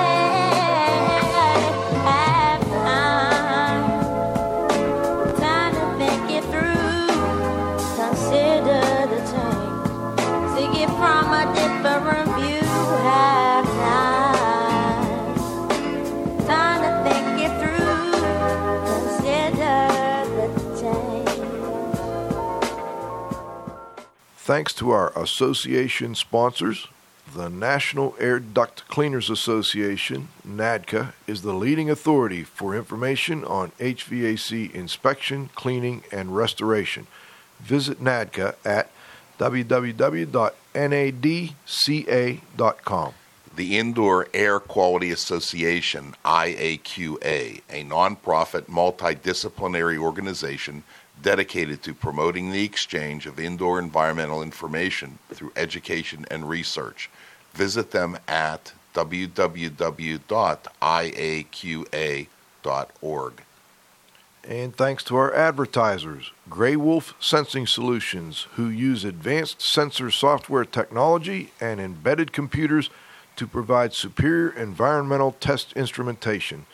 [24.51, 26.89] Thanks to our association sponsors,
[27.33, 34.69] the National Air Duct Cleaners Association, NADCA, is the leading authority for information on HVAC
[34.73, 37.07] inspection, cleaning, and restoration.
[37.61, 38.91] Visit NADCA at
[39.39, 40.33] www.nadca.com.
[43.55, 50.83] The Indoor Air Quality Association, IAQA, a nonprofit multidisciplinary organization
[51.21, 57.09] dedicated to promoting the exchange of indoor environmental information through education and research.
[57.53, 59.43] Visit them at www.iaqa.org.
[64.43, 71.79] And thanks to our advertisers, GrayWolf Sensing Solutions, who use advanced sensor software technology and
[71.79, 72.89] embedded computers
[73.35, 76.65] to provide superior environmental test instrumentation.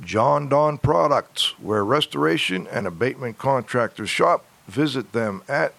[0.00, 4.44] Jon-Don Products, where restoration and abatement contractors shop.
[4.66, 5.74] Visit them at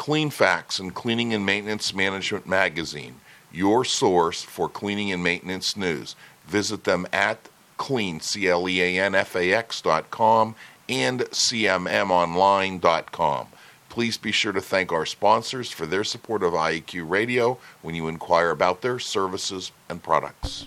[0.00, 3.16] Cleanfax and Cleaning and Maintenance Management Magazine,
[3.52, 6.16] your source for cleaning and maintenance news.
[6.46, 10.54] Visit them at clean, C-L-E-A-N-F-A-X.com
[10.88, 13.46] and cmmonline.com.
[13.88, 18.08] Please be sure to thank our sponsors for their support of IAQ Radio when you
[18.08, 20.66] inquire about their services and products.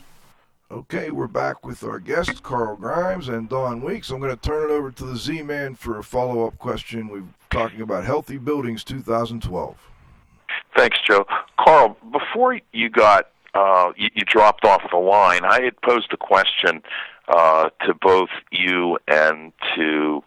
[0.72, 4.10] Okay, we're back with our guests, Carl Grimes and Don Weeks.
[4.10, 7.08] I'm going to turn it over to the Z Man for a follow up question.
[7.10, 7.24] We're
[7.54, 9.78] talking about Healthy Buildings 2012.
[10.76, 11.26] Thanks, Joe.
[11.60, 16.18] Carl, before you got uh, you, you dropped off the line, I had posed a
[16.18, 16.82] question
[17.28, 20.24] uh, to both you and to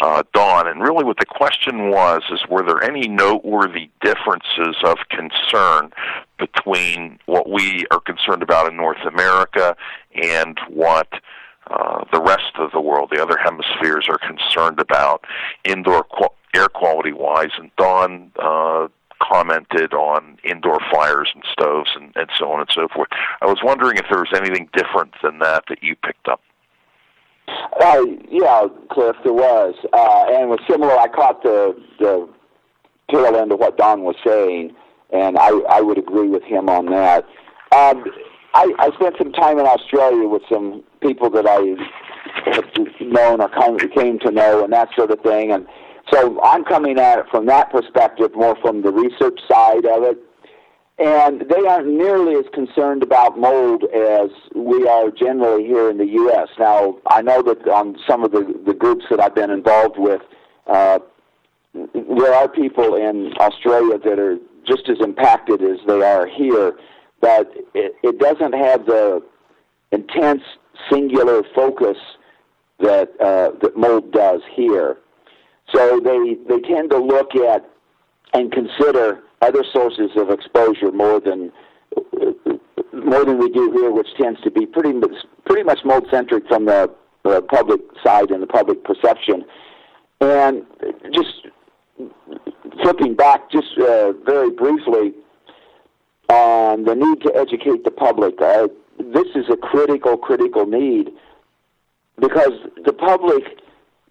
[0.00, 0.68] uh, Don.
[0.68, 5.90] And really, what the question was is were there any noteworthy differences of concern
[6.38, 9.76] between what we are concerned about in North America
[10.14, 11.08] and what
[11.66, 15.24] uh, the rest of the world, the other hemispheres, are concerned about
[15.64, 17.50] indoor qu- air quality wise?
[17.58, 18.88] And Don uh,
[19.22, 23.08] commented on indoor fires and stoves and, and so on and so forth.
[23.42, 26.40] I was wondering if there was anything different than that that you picked up.
[27.80, 30.96] Uh, yeah, Cliff, there was, uh, and it was similar.
[30.96, 32.28] I caught the the
[33.10, 34.74] tail end of what Don was saying,
[35.12, 37.24] and I I would agree with him on that.
[37.72, 38.04] Um,
[38.54, 41.76] I, I spent some time in Australia with some people that I
[42.50, 42.64] have
[43.00, 45.66] known or come, came to know, and that sort of thing, and
[46.12, 50.18] so I'm coming at it from that perspective, more from the research side of it.
[50.98, 56.06] And they aren't nearly as concerned about mold as we are generally here in the
[56.06, 56.48] U.S.
[56.58, 60.20] Now, I know that on some of the, the groups that I've been involved with,
[60.66, 60.98] uh,
[61.72, 64.36] there are people in Australia that are
[64.66, 66.74] just as impacted as they are here,
[67.20, 69.22] but it, it doesn't have the
[69.92, 70.42] intense
[70.90, 71.96] singular focus
[72.80, 74.98] that uh, that mold does here.
[75.74, 77.68] So they, they tend to look at
[78.32, 81.52] and consider other sources of exposure more than
[82.92, 85.14] more than we do here, which tends to be pretty much,
[85.46, 86.92] pretty much mold centric from the,
[87.24, 89.44] the public side and the public perception.
[90.20, 90.64] And
[91.12, 91.46] just
[92.82, 95.12] flipping back, just uh, very briefly
[96.28, 98.40] on the need to educate the public.
[98.40, 98.68] Uh,
[98.98, 101.10] this is a critical, critical need
[102.20, 102.52] because
[102.84, 103.42] the public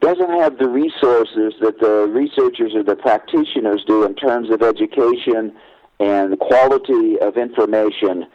[0.02, 5.54] doesn't have the resources that the researchers or the practitioners do in terms of education
[6.00, 8.26] and quality of information.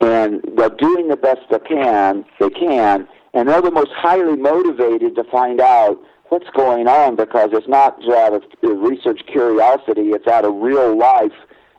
[0.00, 5.14] And they're doing the best they can, they can, and they're the most highly motivated
[5.16, 5.98] to find out
[6.28, 10.96] what's going on because it's not just out of research curiosity, it's out of real
[10.96, 11.32] life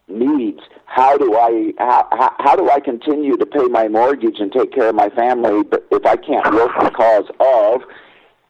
[0.07, 0.59] needs.
[0.85, 4.89] How do I how, how do I continue to pay my mortgage and take care
[4.89, 7.81] of my family but if I can't work because of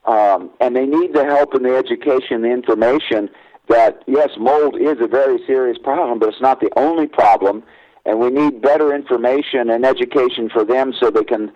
[0.06, 3.30] um, and they need the help and the education, the information
[3.70, 7.64] that yes, mold is a very serious problem, but it's not the only problem,
[8.06, 11.52] and we need better information and education for them so they can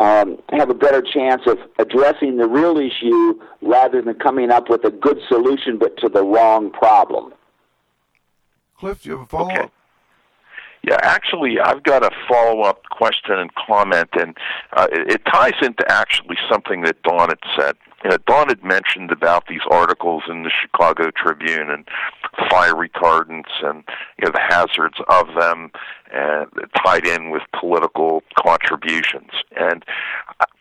[0.00, 4.84] um, have a better chance of addressing the real issue rather than coming up with
[4.84, 7.32] a good solution but to the wrong problem.
[8.78, 9.58] Cliff, do you have a follow up?
[9.58, 9.68] Okay.
[10.82, 14.36] Yeah, actually, I've got a follow up question and comment, and
[14.72, 17.76] uh, it, it ties into actually something that Don had said.
[18.04, 21.86] You know, Don had mentioned about these articles in the Chicago Tribune and
[22.48, 23.82] fire retardants and
[24.18, 25.72] you know the hazards of them,
[26.12, 26.46] and
[26.84, 29.30] tied in with political contributions.
[29.56, 29.84] And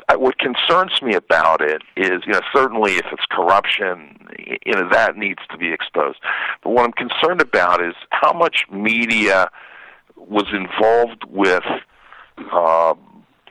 [0.09, 4.17] I, what concerns me about it is, you know, certainly if it's corruption,
[4.65, 6.19] you know, that needs to be exposed.
[6.63, 9.49] But what I'm concerned about is how much media
[10.17, 11.63] was involved with
[12.53, 12.93] uh,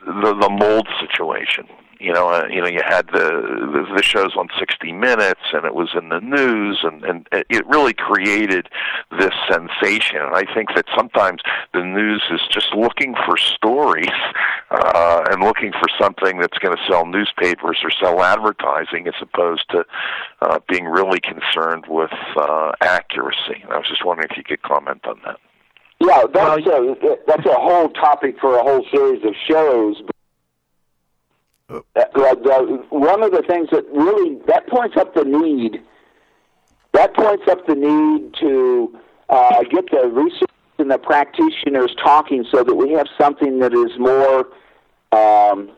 [0.05, 1.67] the the mold situation.
[1.99, 3.25] You know, uh, you know, you had the,
[3.73, 7.67] the the shows on 60 Minutes, and it was in the news, and and it
[7.67, 8.69] really created
[9.19, 10.19] this sensation.
[10.21, 11.41] And I think that sometimes
[11.73, 14.12] the news is just looking for stories
[14.71, 19.64] uh, and looking for something that's going to sell newspapers or sell advertising, as opposed
[19.71, 19.85] to
[20.43, 23.62] uh, being really concerned with uh, accuracy.
[23.62, 25.39] And I was just wondering if you could comment on that.
[26.01, 30.03] Yeah, that's a that's a whole topic for a whole series of shows.
[31.68, 31.80] Uh,
[32.14, 35.82] the, one of the things that really that points up the need
[36.92, 42.62] that points up the need to uh, get the research and the practitioners talking so
[42.62, 44.49] that we have something that is more
[45.12, 45.70] um,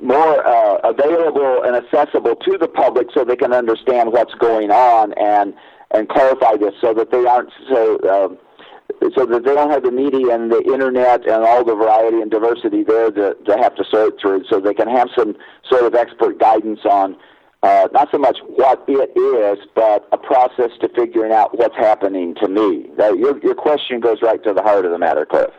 [0.00, 5.12] more uh, available and accessible to the public so they can understand what's going on
[5.14, 5.54] and
[5.92, 8.28] and clarify this so that they aren't so uh,
[9.16, 12.30] so that they don't have the media and the internet and all the variety and
[12.30, 15.34] diversity there to, to have to sort through, so they can have some
[15.68, 17.16] sort of expert guidance on
[17.62, 22.34] uh, not so much what it is, but a process to figuring out what's happening
[22.34, 22.90] to me.
[22.96, 25.50] That, your, your question goes right to the heart of the matter, Cliff.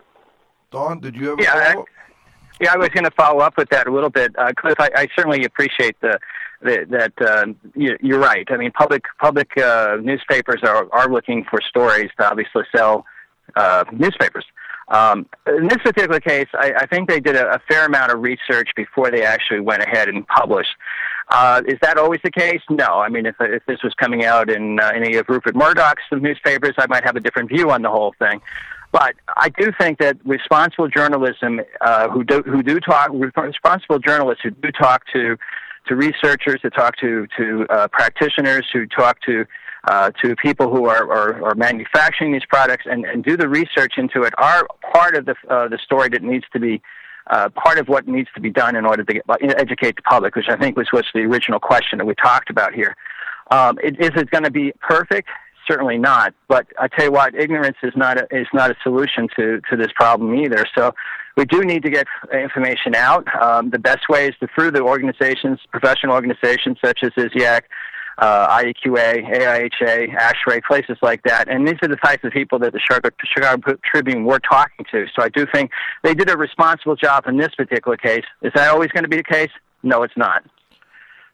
[0.72, 1.88] Don, did you have yeah, a follow-up?
[2.60, 4.76] Yeah, I was going to follow up with that a little bit, uh, Cliff.
[4.80, 6.20] I, I certainly appreciate the,
[6.62, 8.46] the that uh, you, you're right.
[8.50, 13.06] I mean, public public uh, newspapers are are looking for stories to obviously sell
[13.56, 14.46] uh, newspapers.
[14.90, 18.22] Um, in this particular case, I, I think they did a, a, fair amount of
[18.22, 20.76] research before they actually went ahead and published.
[21.30, 22.62] Uh, is that always the case?
[22.70, 23.00] No.
[23.00, 26.74] I mean, if, if this was coming out in uh, any of Rupert Murdoch's newspapers,
[26.78, 28.42] I might have a different view on the whole thing.
[28.92, 34.44] But I do think that responsible journalism, uh, who do who do talk, responsible journalists
[34.44, 35.36] who do talk to
[35.88, 39.46] to researchers, who talk to to uh, practitioners, who talk to
[39.86, 43.94] uh, to people who are, are, are manufacturing these products and, and do the research
[43.98, 46.82] into it are part of the, uh, the story that needs to be
[47.28, 50.36] uh, part of what needs to be done in order to get, educate the public,
[50.36, 52.96] which I think was, was the original question that we talked about here.
[53.52, 55.30] Um, it, is it going to be perfect?
[55.68, 56.34] Certainly not.
[56.50, 59.78] But I tell you what, ignorance is not a, is not a solution to, to
[59.78, 60.66] this problem either.
[60.78, 60.94] So
[61.38, 63.26] we do need to get information out.
[63.42, 67.62] Um, the best way is to, through the organizations, professional organizations such as ISIAQ,
[68.18, 71.48] uh, IAQA, AIHA, ASHRAE, places like that.
[71.48, 75.06] And these are the types of people that the Chicago Tribune were talking to.
[75.16, 75.72] So I do think
[76.04, 78.26] they did a responsible job in this particular case.
[78.42, 79.52] Is that always going to be the case?
[79.82, 80.44] No, it's not.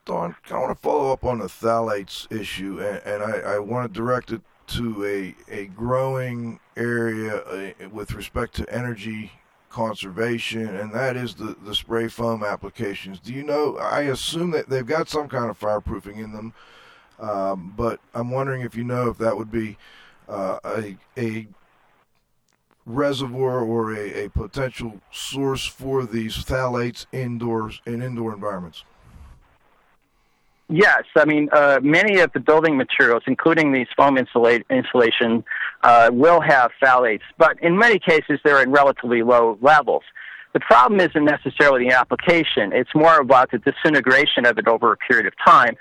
[0.05, 3.93] Don, I want to follow up on the phthalates issue, and, and I, I, want
[3.93, 9.31] to direct it to a, a growing area uh, with respect to energy
[9.69, 13.19] conservation, and that is the, the spray foam applications.
[13.19, 13.77] Do you know?
[13.77, 16.53] I assume that they've got some kind of fireproofing in them,
[17.19, 19.77] um, but I'm wondering if you know if that would be
[20.27, 21.47] uh, a, a
[22.85, 28.83] reservoir or a, a potential source for these phthalates indoors in indoor environments.
[30.69, 35.43] Yes, I mean uh, many of the building materials, including these foam insulate, insulation,
[35.81, 40.03] uh, will have phthalates, but in many cases they're in relatively low levels.
[40.53, 44.97] The problem isn't necessarily the application; it's more about the disintegration of it over a
[44.97, 45.75] period of time.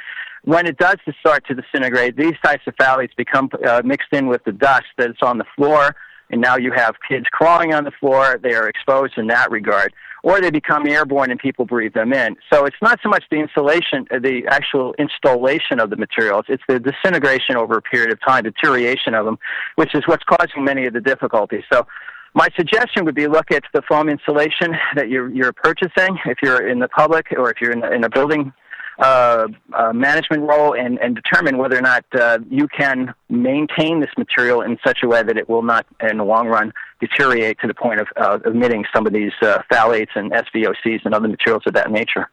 [0.45, 4.43] When it does start to disintegrate, these types of phthalates become uh, mixed in with
[4.45, 5.97] the dust that's on the floor,
[6.31, 8.39] and now you have kids crawling on the floor.
[8.43, 12.37] They are exposed in that regard or they become airborne and people breathe them in.
[12.53, 16.63] So it's not so much the insulation, uh, the actual installation of the materials, it's
[16.69, 19.39] the disintegration over a period of time, deterioration of them,
[19.77, 21.63] which is what's causing many of the difficulties.
[21.73, 21.87] So
[22.35, 26.69] my suggestion would be look at the foam insulation that you're, you're purchasing if you're
[26.69, 28.53] in the public or if you're in, in a building
[28.99, 34.11] uh, uh, management role and, and determine whether or not uh, you can maintain this
[34.17, 37.67] material in such a way that it will not, in the long run, deteriorate to
[37.67, 41.63] the point of uh, emitting some of these uh, phthalates and SVOCs and other materials
[41.67, 42.29] of that nature.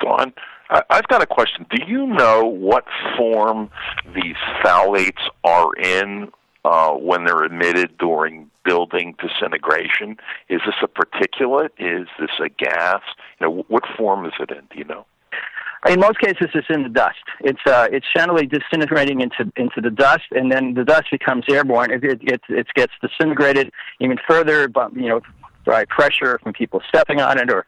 [0.00, 0.32] Don,
[0.70, 1.66] I've got a question.
[1.70, 2.84] Do you know what
[3.16, 3.70] form
[4.14, 6.30] these phthalates are in
[6.64, 10.16] uh, when they're emitted during building disintegration?
[10.48, 11.70] Is this a particulate?
[11.78, 13.02] Is this a gas?
[13.38, 14.62] You know, what form is it in?
[14.70, 15.06] Do you know?
[15.86, 17.16] In most cases, it's in the dust.
[17.40, 21.90] It's uh, it's generally disintegrating into into the dust, and then the dust becomes airborne.
[21.90, 23.70] It it, it, it gets disintegrated
[24.00, 25.20] even further, but you know,
[25.66, 27.66] by pressure from people stepping on it or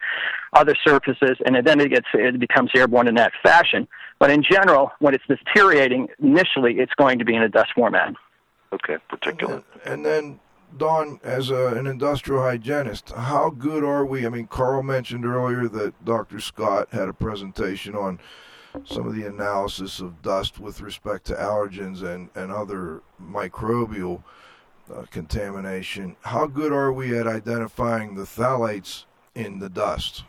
[0.55, 3.87] other surfaces, and then it gets it becomes airborne in that fashion.
[4.19, 8.15] But in general, when it's deteriorating, initially it's going to be in a dust format.
[8.73, 9.63] Okay, particulate.
[9.85, 10.41] And, and then,
[10.77, 14.27] Don, as a, an industrial hygienist, how good are we?
[14.27, 16.41] I mean, Carl mentioned earlier that Dr.
[16.41, 18.19] Scott had a presentation on
[18.85, 24.23] some of the analysis of dust with respect to allergens and, and other microbial
[24.95, 26.17] uh, contamination.
[26.23, 29.05] How good are we at identifying the phthalates
[29.35, 30.25] in the dust?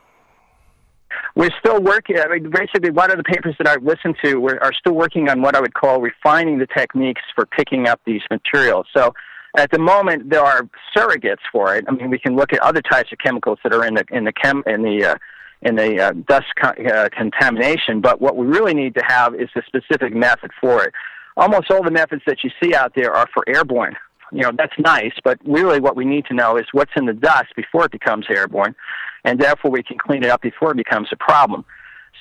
[1.36, 2.18] We're still working.
[2.20, 5.42] I mean, basically, one of the papers that I've listened to are still working on
[5.42, 8.88] what I would call refining the techniques for picking up these materials.
[8.96, 9.14] So,
[9.58, 11.86] at the moment, there are surrogates for it.
[11.88, 14.24] I mean, we can look at other types of chemicals that are in the in
[14.24, 15.16] the chem in the uh,
[15.62, 18.02] in the uh, dust con- uh, contamination.
[18.02, 20.94] But what we really need to have is a specific method for it.
[21.36, 23.96] Almost all the methods that you see out there are for airborne
[24.32, 27.14] you know that's nice, but really what we need to know is what's in the
[27.14, 28.76] dust before it becomes airborne,
[29.24, 31.66] and therefore we can clean it up before it becomes a problem.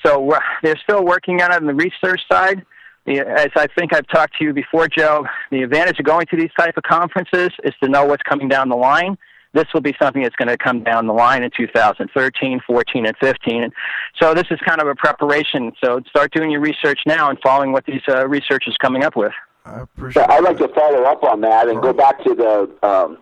[0.05, 2.65] So uh, they're still working on it on the research side.
[3.07, 6.51] As I think I've talked to you before, Joe, the advantage of going to these
[6.59, 9.17] type of conferences is to know what's coming down the line.
[9.53, 13.15] This will be something that's going to come down the line in 2013, 14, and
[13.17, 13.63] 15.
[13.63, 13.73] And
[14.21, 15.71] so this is kind of a preparation.
[15.81, 19.31] So start doing your research now and following what these uh, researchers coming up with.
[19.65, 20.29] I appreciate.
[20.29, 23.17] I'd like to follow up on that and go back to the um,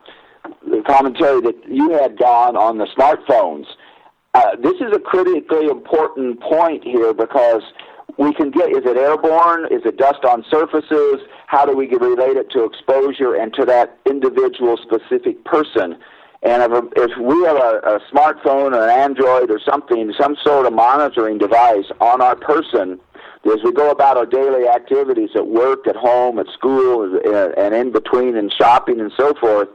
[0.67, 3.65] the commentary that you had, Don, on the smartphones.
[4.33, 7.63] Uh, this is a critically important point here because
[8.17, 9.65] we can get is it airborne?
[9.71, 11.21] Is it dust on surfaces?
[11.47, 15.97] How do we relate it to exposure and to that individual specific person?
[16.43, 20.67] And if, if we have a, a smartphone or an Android or something, some sort
[20.67, 22.99] of monitoring device on our person,
[23.45, 27.19] as we go about our daily activities at work, at home, at school,
[27.57, 29.69] and in between, and shopping and so forth,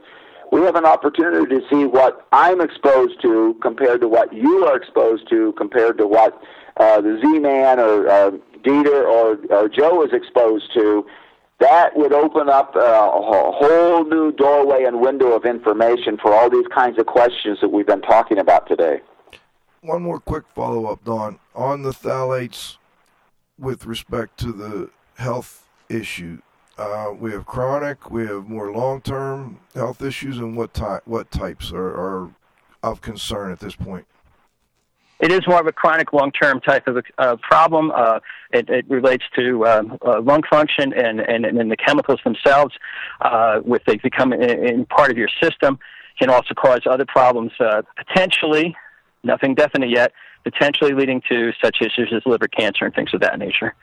[0.51, 4.75] we have an opportunity to see what I'm exposed to compared to what you are
[4.75, 6.41] exposed to compared to what
[6.81, 8.31] uh, the Z-Man or uh,
[8.63, 11.05] Dieter or, or Joe is exposed to.
[11.59, 16.49] That would open up uh, a whole new doorway and window of information for all
[16.49, 19.01] these kinds of questions that we've been talking about today.
[19.81, 21.37] One more quick follow up, Don.
[21.53, 22.77] On the phthalates,
[23.59, 26.41] with respect to the health issue.
[26.77, 31.71] Uh, we have chronic, we have more long-term health issues, and what type what types
[31.71, 32.29] are, are
[32.81, 34.07] of concern at this point?
[35.21, 37.91] It is more of a chronic, long-term type of uh, problem.
[37.91, 38.19] Uh,
[38.51, 42.73] it, it, relates to uh, uh lung function and, and, and the chemicals themselves.
[43.21, 45.77] Uh, with they become in, in, part of your system,
[46.19, 47.51] can also cause other problems.
[47.59, 48.75] Uh, potentially,
[49.23, 50.11] nothing definite yet,
[50.43, 53.75] potentially leading to such issues as liver cancer and things of that nature.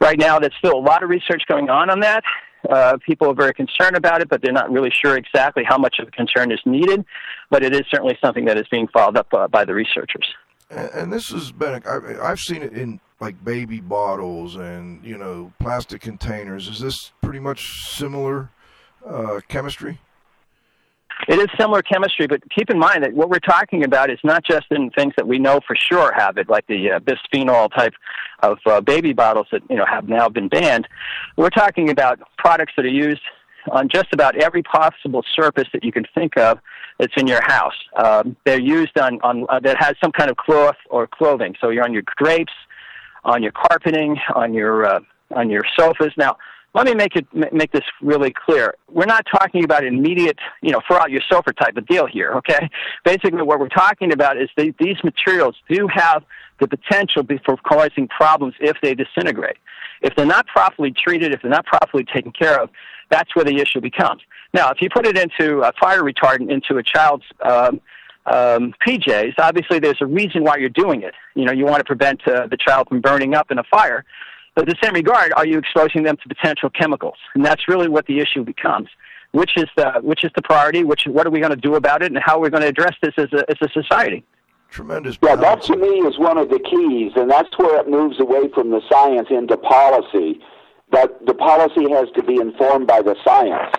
[0.00, 2.24] Right now, there's still a lot of research going on on that.
[2.68, 5.96] Uh, people are very concerned about it, but they're not really sure exactly how much
[6.00, 7.04] of a concern is needed.
[7.50, 10.26] But it is certainly something that is being followed up uh, by the researchers.
[10.72, 15.18] And, and this has been, I, I've seen it in like baby bottles and, you
[15.18, 16.66] know, plastic containers.
[16.66, 18.50] Is this pretty much similar
[19.06, 20.00] uh, chemistry?
[21.28, 24.44] It is similar chemistry, but keep in mind that what we're talking about is not
[24.44, 27.94] just in things that we know for sure have it, like the uh, bisphenol type
[28.42, 30.88] of uh, baby bottles that you know have now been banned.
[31.36, 33.20] We're talking about products that are used
[33.70, 36.58] on just about every possible surface that you can think of
[36.98, 37.74] that's in your house.
[37.96, 41.54] Um, they're used on, on uh, that has some kind of cloth or clothing.
[41.60, 42.52] So you're on your drapes,
[43.24, 45.00] on your carpeting, on your uh,
[45.30, 46.12] on your sofas.
[46.16, 46.36] Now,
[46.74, 48.74] let me make it make this really clear.
[48.90, 52.32] We're not talking about immediate, you know, throw out your sofa type of deal here.
[52.34, 52.68] Okay,
[53.04, 56.24] basically what we're talking about is they, these materials do have
[56.60, 59.56] the potential for causing problems if they disintegrate.
[60.00, 62.70] If they're not properly treated, if they're not properly taken care of,
[63.12, 64.22] that's where the issue becomes.
[64.54, 67.80] Now, if you put it into a fire retardant into a child's um,
[68.26, 71.14] um, PJs, obviously there's a reason why you're doing it.
[71.34, 74.04] You know, you want to prevent uh, the child from burning up in a fire.
[74.54, 77.16] But in the same regard, are you exposing them to potential chemicals?
[77.34, 78.88] And that's really what the issue becomes.
[79.32, 80.84] Which is the which is the priority?
[80.84, 82.68] Which what are we going to do about it, and how are we going to
[82.68, 84.24] address this as a as a society?
[84.68, 85.16] Tremendous.
[85.22, 88.48] Yeah, that to me is one of the keys, and that's where it moves away
[88.54, 90.40] from the science into policy.
[90.92, 93.74] But the policy has to be informed by the science.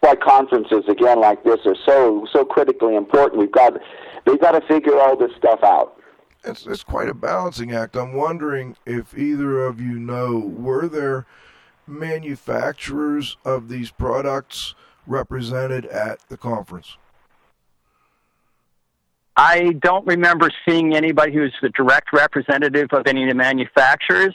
[0.00, 3.38] Why conferences again like this are so so critically important.
[3.38, 3.74] We've got
[4.24, 5.98] they've got to figure all this stuff out
[6.44, 7.96] it's, it's quite a balancing act.
[7.96, 11.26] I'm wondering if either of you know were there
[11.86, 14.74] manufacturers of these products
[15.06, 16.96] represented at the conference?
[19.36, 24.34] I don't remember seeing anybody who's the direct representative of any of the manufacturers.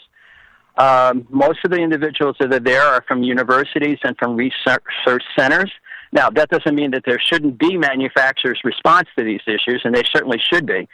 [0.80, 4.84] Um, most of the individuals that are there are from universities and from research
[5.38, 5.72] centers.
[6.12, 10.04] Now, that doesn't mean that there shouldn't be manufacturers' response to these issues, and they
[10.12, 10.88] certainly should be.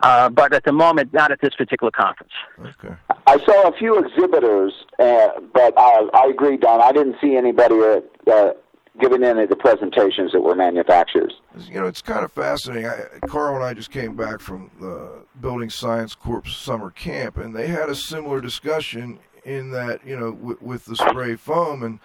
[0.00, 2.32] Uh, but at the moment, not at this particular conference.
[2.60, 2.94] Okay.
[3.26, 6.80] I saw a few exhibitors, uh, but I, I agree, Don.
[6.80, 8.52] I didn't see anybody uh, uh,
[9.00, 11.32] giving any of the presentations that were manufacturers.
[11.68, 12.86] You know, it's kind of fascinating.
[12.86, 17.54] I, Carl and I just came back from the Building Science Corps summer camp, and
[17.54, 22.00] they had a similar discussion in that you know with the spray foam and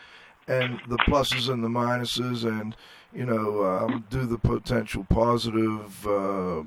[0.48, 2.76] and the pluses and the minuses, and
[3.14, 6.64] you know, um, do the potential positive uh,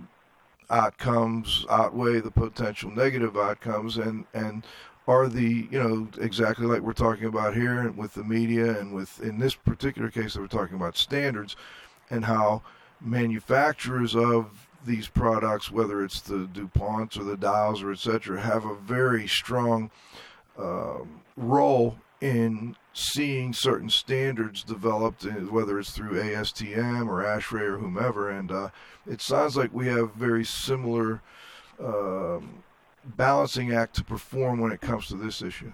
[0.71, 4.67] outcomes outweigh the potential negative outcomes, and and
[5.07, 9.21] are the you know exactly like we're talking about here with the media and with
[9.23, 11.57] in this particular case that we're talking about standards
[12.11, 12.63] and how
[13.01, 18.75] manufacturers of these products, whether it's the DuPonts or the Dows or etc., have a
[18.75, 19.91] very strong
[20.59, 27.79] um, role in seeing certain standards developed, uh, whether it's through ASTM or ASHRAE or
[27.79, 28.31] whomever.
[28.31, 28.69] And uh,
[29.07, 31.23] it sounds like we have very similar
[31.83, 32.63] um,
[33.05, 35.73] balancing act to perform when it comes to this issue.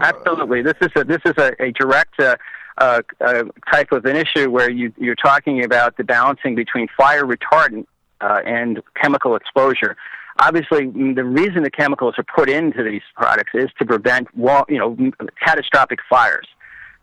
[0.00, 2.36] Absolutely, this is a this is a, a direct uh,
[2.78, 7.24] uh, uh, type of an issue where you you're talking about the balancing between fire
[7.24, 7.86] retardant
[8.20, 9.96] uh, and chemical exposure
[10.38, 14.96] obviously the reason the chemicals are put into these products is to prevent you know
[15.44, 16.46] catastrophic fires.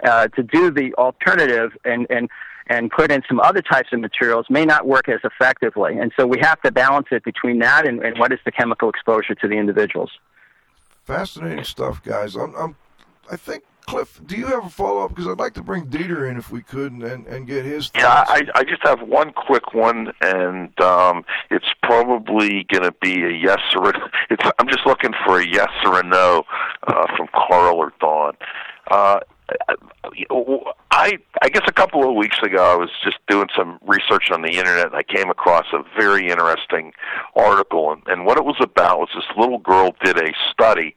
[0.03, 2.27] Uh, to do the alternative and and
[2.67, 6.25] and put in some other types of materials may not work as effectively, and so
[6.25, 9.47] we have to balance it between that and, and what is the chemical exposure to
[9.47, 10.11] the individuals.
[11.05, 12.36] Fascinating stuff, guys.
[12.36, 12.75] I'm, I'm
[13.29, 15.10] I think Cliff, do you have a follow up?
[15.10, 17.89] Because I'd like to bring Dieter in if we could and, and, and get his
[17.89, 18.32] thoughts.
[18.32, 23.22] Yeah, I, I just have one quick one, and um, it's probably going to be
[23.22, 24.46] a yes or a, it's.
[24.60, 26.44] I'm just looking for a yes or a no
[26.88, 28.38] uh, from Carl or Don.
[28.89, 29.20] Uh,
[30.92, 34.42] I I guess a couple of weeks ago I was just doing some research on
[34.42, 36.94] the internet and I came across a very interesting
[37.36, 40.96] article and, and what it was about was this little girl did a study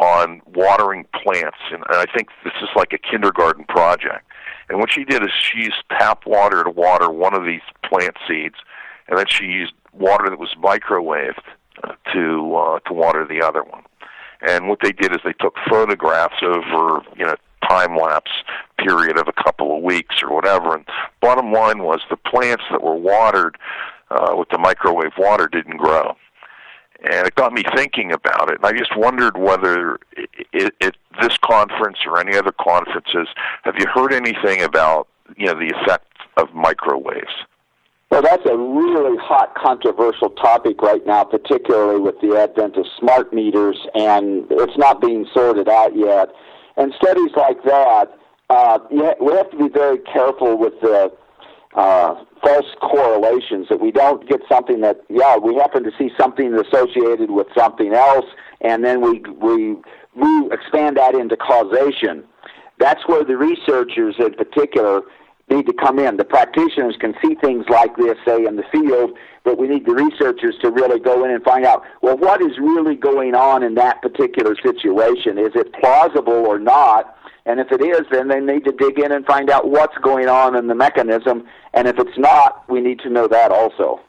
[0.00, 4.26] on watering plants, and I think this is like a kindergarten project.
[4.68, 8.16] And what she did is she used tap water to water one of these plant
[8.26, 8.54] seeds,
[9.08, 11.44] and then she used water that was microwaved
[11.84, 13.82] uh, to uh, to water the other one.
[14.40, 17.34] And what they did is they took photographs over you know
[17.68, 18.32] time lapse
[18.78, 20.76] period of a couple of weeks or whatever.
[20.76, 20.86] And
[21.20, 23.58] bottom line was the plants that were watered
[24.10, 26.16] uh, with the microwave water didn't grow
[27.02, 28.56] and it got me thinking about it.
[28.56, 29.98] And I just wondered whether
[30.52, 33.28] it, it, this conference or any other conferences,
[33.62, 37.32] have you heard anything about you know the effect of microwaves?
[38.10, 43.32] Well, that's a really hot, controversial topic right now, particularly with the advent of smart
[43.32, 46.30] meters, and it's not being sorted out yet.
[46.76, 48.08] And studies like that,
[48.48, 51.12] uh, we have to be very careful with the
[51.74, 56.52] uh, false correlations that we don't get something that yeah we happen to see something
[56.54, 58.24] associated with something else
[58.60, 59.76] and then we we
[60.16, 62.24] we expand that into causation.
[62.78, 65.02] That's where the researchers in particular
[65.48, 66.16] need to come in.
[66.16, 69.94] The practitioners can see things like this say in the field but we need the
[69.94, 73.74] researchers to really go in and find out well what is really going on in
[73.76, 75.38] that particular situation?
[75.38, 77.16] Is it plausible or not
[77.46, 80.28] and if it is, then they need to dig in and find out what's going
[80.28, 81.46] on in the mechanism.
[81.72, 84.00] And if it's not, we need to know that also.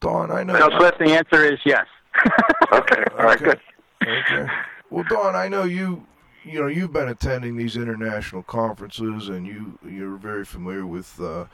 [0.00, 0.58] Don, I know.
[0.58, 1.86] So, Cliff, the answer is yes.
[2.72, 3.04] okay.
[3.18, 3.38] All right.
[3.38, 3.60] Good.
[4.02, 4.46] Okay.
[4.90, 6.06] Well, Don, I know you.
[6.46, 11.46] You know, you've been attending these international conferences, and you you're very familiar with uh,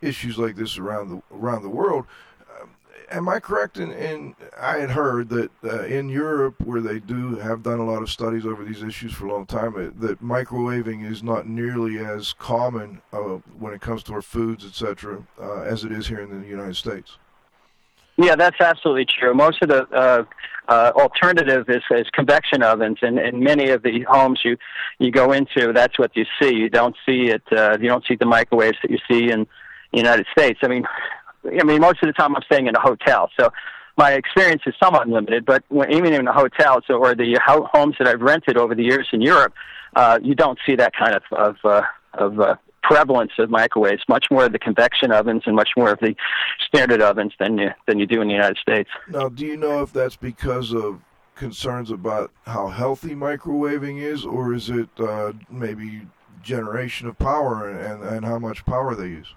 [0.00, 2.06] issues like this around the around the world
[3.10, 7.36] am I correct in, in I had heard that uh, in Europe, where they do
[7.36, 10.22] have done a lot of studies over these issues for a long time, uh, that
[10.22, 13.18] microwaving is not nearly as common uh,
[13.58, 16.76] when it comes to our foods, etc., uh, as it is here in the United
[16.76, 17.18] States.
[18.16, 19.34] Yeah, that's absolutely true.
[19.34, 20.24] Most of the uh,
[20.68, 24.56] uh, alternative is, is convection ovens, and in many of the homes you
[25.00, 26.54] you go into, that's what you see.
[26.54, 27.42] You don't see it.
[27.50, 29.46] Uh, you don't see the microwaves that you see in
[29.92, 30.60] the United States.
[30.62, 30.84] I mean,
[31.46, 33.52] I mean, most of the time I'm staying in a hotel, so
[33.96, 35.44] my experience is somewhat limited.
[35.44, 37.38] But when, even in a hotel, so or the
[37.72, 39.54] homes that I've rented over the years in Europe,
[39.96, 41.82] uh, you don't see that kind of of, uh,
[42.14, 44.02] of uh, prevalence of microwaves.
[44.08, 46.14] Much more of the convection ovens and much more of the
[46.66, 48.90] standard ovens than you than you do in the United States.
[49.08, 51.00] Now, do you know if that's because of
[51.34, 56.02] concerns about how healthy microwaving is, or is it uh, maybe
[56.44, 59.34] generation of power and, and how much power they use.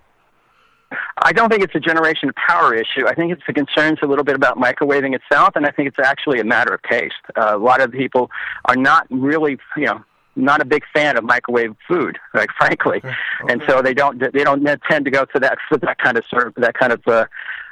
[1.21, 3.07] I don't think it's a generation of power issue.
[3.07, 5.99] I think it's the concerns a little bit about microwaving itself, and I think it's
[5.99, 7.15] actually a matter of taste.
[7.35, 8.29] Uh, a lot of people
[8.65, 10.03] are not really, you know,
[10.35, 13.09] not a big fan of microwave food, like frankly, okay.
[13.09, 13.53] Okay.
[13.53, 16.23] and so they don't they don't tend to go to that for that kind of
[16.29, 17.25] sort that kind of uh,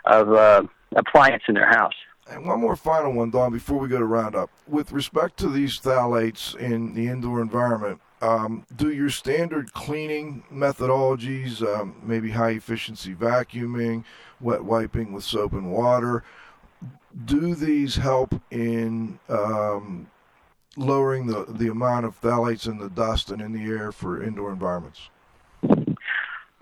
[0.05, 0.63] of uh,
[0.95, 1.93] appliance in their house.
[2.27, 4.49] And one more final one, Don, before we go to roundup.
[4.67, 11.61] With respect to these phthalates in the indoor environment, um, do your standard cleaning methodologies,
[11.61, 14.03] um, maybe high efficiency vacuuming,
[14.39, 16.23] wet wiping with soap and water,
[17.25, 20.07] do these help in um,
[20.75, 24.51] lowering the, the amount of phthalates in the dust and in the air for indoor
[24.51, 25.09] environments?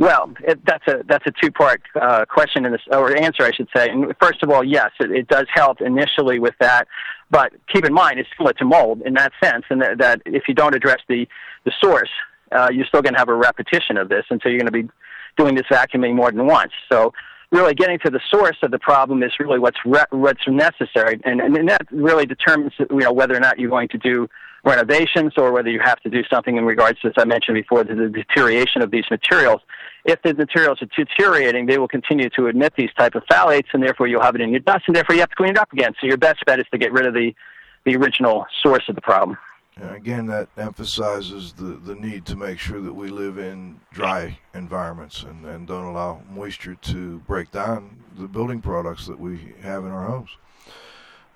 [0.04, 3.54] Well, it, that's a that's a two part uh, question in this or answer, I
[3.54, 3.88] should say.
[3.88, 6.90] And first of all, yes, it, it does help initially with that,
[7.32, 10.44] but keep in mind it's similar to mold in that sense, and that, that if
[10.50, 11.26] you don't address the
[11.64, 12.10] the source,
[12.52, 14.74] uh, you're still going to have a repetition of this, and so you're going to
[14.74, 14.90] be
[15.38, 16.74] doing this vacuuming more than once.
[16.92, 17.14] So
[17.52, 21.40] really getting to the source of the problem is really what's re- what's necessary, and,
[21.40, 24.28] and that really determines you know whether or not you're going to do
[24.64, 27.84] renovations or whether you have to do something in regards to, as I mentioned before,
[27.84, 29.62] the, the deterioration of these materials.
[30.06, 33.84] If the materials are deteriorating, they will continue to emit these type of phthalates, and
[33.84, 35.72] therefore you'll have it in your dust, and therefore you have to clean it up
[35.74, 35.94] again.
[36.00, 37.34] So your best bet is to get rid of the
[37.86, 39.38] the original source of the problem.
[39.76, 44.40] And again, that emphasizes the, the need to make sure that we live in dry
[44.54, 49.84] environments and, and don't allow moisture to break down the building products that we have
[49.84, 50.30] in our homes.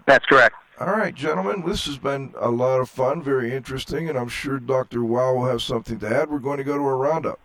[0.06, 0.56] That's correct.
[0.80, 4.60] All right, gentlemen, this has been a lot of fun, very interesting, and I'm sure
[4.60, 5.04] Dr.
[5.04, 6.30] Wow will have something to add.
[6.30, 7.40] We're going to go to a roundup.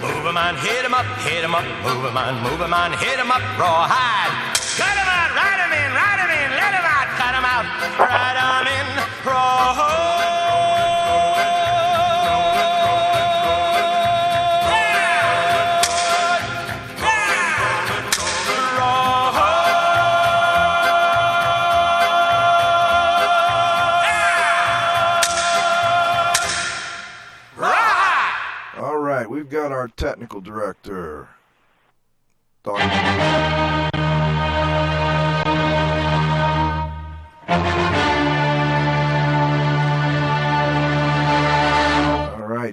[0.00, 2.92] Move 'em on, hit 'em up, hit 'em up, move 'em on, move 'em on,
[2.92, 4.32] hit 'em up, rawhide.
[4.80, 7.66] Cut 'em out, ride 'em in, ride 'em in, let 'em out, cut 'em out,
[8.00, 8.86] ride 'em in,
[9.26, 10.07] rawhide.
[29.72, 31.28] Our technical director,
[32.64, 33.88] Dr.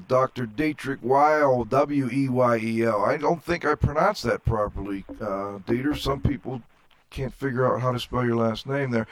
[0.08, 0.46] Dr.
[0.46, 3.04] Dietrich Weyel, W E Y E L.
[3.04, 5.98] I don't think I pronounced that properly, uh, Dieter.
[5.98, 6.62] Some people
[7.10, 9.08] can't figure out how to spell your last name there.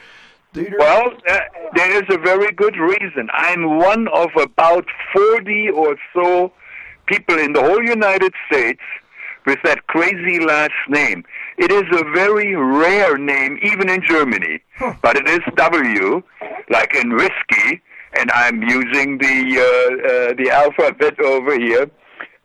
[0.54, 0.78] Dieter?
[0.78, 1.38] Well, uh,
[1.74, 3.28] there is a very good reason.
[3.32, 6.52] I'm one of about 40 or so
[7.06, 8.80] people in the whole United States
[9.46, 11.24] with that crazy last name.
[11.58, 14.94] It is a very rare name, even in Germany, huh.
[15.02, 16.22] but it is W,
[16.70, 17.82] like in whiskey,
[18.18, 21.90] and I'm using the uh, uh, the alphabet over here.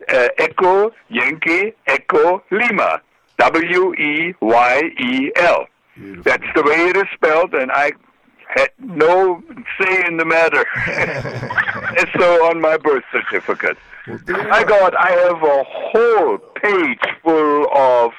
[0.07, 3.01] Uh, Echo Yankee Echo Lima
[3.37, 5.65] W E Y E L.
[6.23, 7.91] That's the way it is spelled, and I
[8.47, 9.43] had no
[9.79, 10.65] say in the matter.
[11.97, 13.77] it's so on my birth certificate.
[14.07, 18.11] I got, I have a whole page full of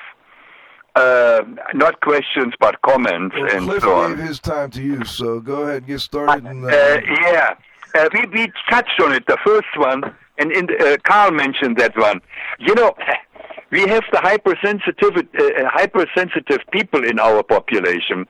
[0.94, 1.42] uh,
[1.74, 4.16] not questions but comments well, and Cliff so on.
[4.16, 6.44] gave his time to you, so go ahead and get started.
[6.44, 7.54] And, uh, uh, yeah,
[7.94, 11.96] uh, we, we touched on it, the first one, and in, uh, Carl mentioned that
[11.96, 12.20] one.
[12.58, 12.94] You know,
[13.70, 18.26] we have the hypersensitive, uh, hypersensitive people in our population.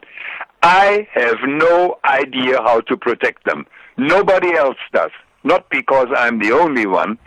[0.62, 3.66] I have no idea how to protect them.
[3.96, 5.10] Nobody else does.
[5.42, 7.18] Not because I'm the only one,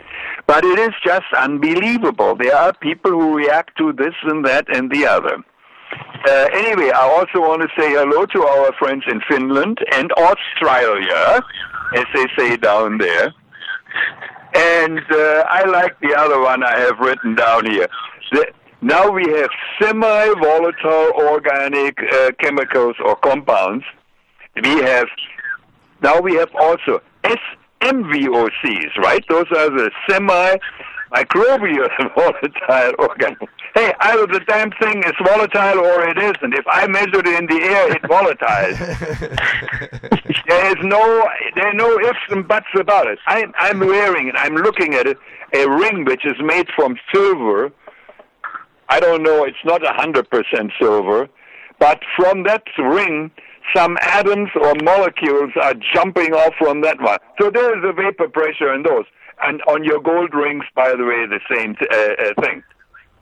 [0.46, 2.36] but it is just unbelievable.
[2.36, 5.42] There are people who react to this and that and the other.
[6.26, 11.42] Uh, anyway, I also want to say hello to our friends in Finland and Australia,
[11.96, 13.34] as they say down there.
[14.54, 17.88] And uh, I like the other one I have written down here.
[18.32, 18.46] The,
[18.80, 19.50] now we have
[19.80, 23.84] semi-volatile organic uh, chemicals or compounds.
[24.62, 25.08] We have
[26.02, 27.00] now we have also
[27.84, 29.24] SMVOCs, right?
[29.28, 30.56] Those are the semi
[31.14, 33.50] microbial volatile organisms.
[33.74, 36.54] Hey, either the damn thing is volatile or it isn't.
[36.54, 38.74] If I measure it in the air, it's volatile.
[40.48, 43.18] there is no there are no ifs and buts about it.
[43.26, 44.34] I'm, I'm wearing it.
[44.36, 45.18] I'm looking at it.
[45.52, 47.70] A ring which is made from silver.
[48.88, 49.44] I don't know.
[49.44, 51.28] It's not a hundred percent silver,
[51.78, 53.30] but from that ring,
[53.74, 57.18] some atoms or molecules are jumping off from that one.
[57.40, 59.04] So there is a vapor pressure in those.
[59.42, 62.62] And on your gold rings, by the way, the same uh, uh, thing.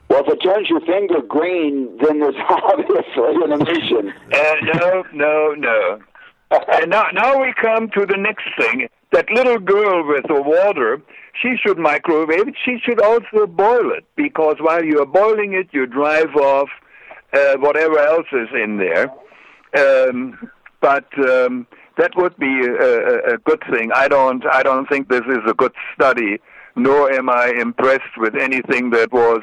[0.09, 4.13] Well, if it turns your finger green, then there's obviously an emission.
[4.33, 6.01] Uh, no, no, no.
[6.51, 8.89] and now, now we come to the next thing.
[9.13, 11.01] that little girl with the water,
[11.41, 12.55] she should microwave it.
[12.63, 16.69] She should also boil it because while you are boiling it, you drive off
[17.33, 19.11] uh, whatever else is in there.
[19.77, 20.51] Um,
[20.81, 21.67] but um,
[21.97, 23.91] that would be a, a, good thing.
[23.95, 24.45] I don't.
[24.47, 26.39] I don't think this is a good study,
[26.77, 29.43] nor am I impressed with anything that was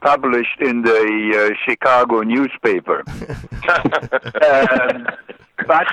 [0.00, 1.02] published in the
[1.36, 3.02] uh, Chicago newspaper.
[3.08, 5.06] um,
[5.66, 5.86] but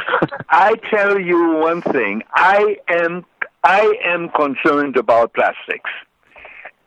[0.49, 3.25] I tell you one thing: I am
[3.63, 5.89] I am concerned about plastics.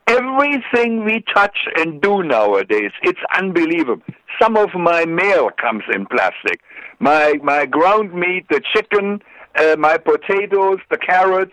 [0.08, 4.04] Everything we touch and do nowadays, it's unbelievable.
[4.40, 6.60] Some of my mail comes in plastic.
[6.98, 9.22] My my ground meat, the chicken,
[9.56, 11.52] uh, my potatoes, the carrots,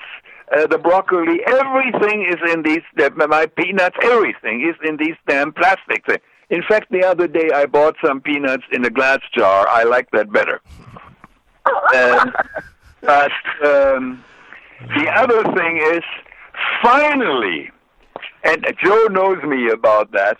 [0.56, 2.82] uh, the broccoli, everything is in these.
[3.00, 6.22] Uh, my peanuts, everything is in these damn plastic things.
[6.50, 9.68] In fact, the other day I bought some peanuts in a glass jar.
[9.70, 10.62] I like that better.
[11.66, 12.30] Uh,
[13.02, 13.32] but
[13.66, 14.24] um,
[14.96, 16.04] the other thing is,
[16.84, 17.72] finally,
[18.44, 20.38] and Joe knows me about that.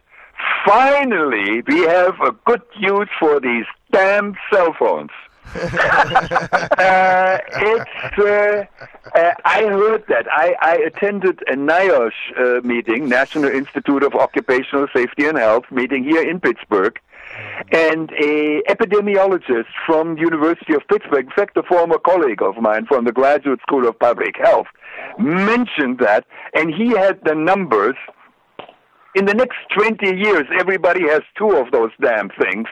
[0.66, 5.12] Finally, we have a good use for these damn cell phones.
[5.56, 8.18] uh, it's.
[8.18, 8.66] Uh,
[9.14, 10.26] uh, I heard that.
[10.32, 16.04] I, I attended a NIOSH uh, meeting, National Institute of Occupational Safety and Health meeting
[16.04, 17.00] here in Pittsburgh,
[17.72, 23.06] and a epidemiologist from University of Pittsburgh, in fact, a former colleague of mine from
[23.06, 24.68] the Graduate School of Public Health,
[25.20, 26.26] mentioned that,
[26.56, 27.96] and he had the numbers.
[29.16, 32.68] In the next 20 years, everybody has two of those damn things.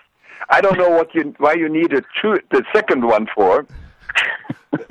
[0.50, 3.66] I don't know what you why you need a two, the second one for.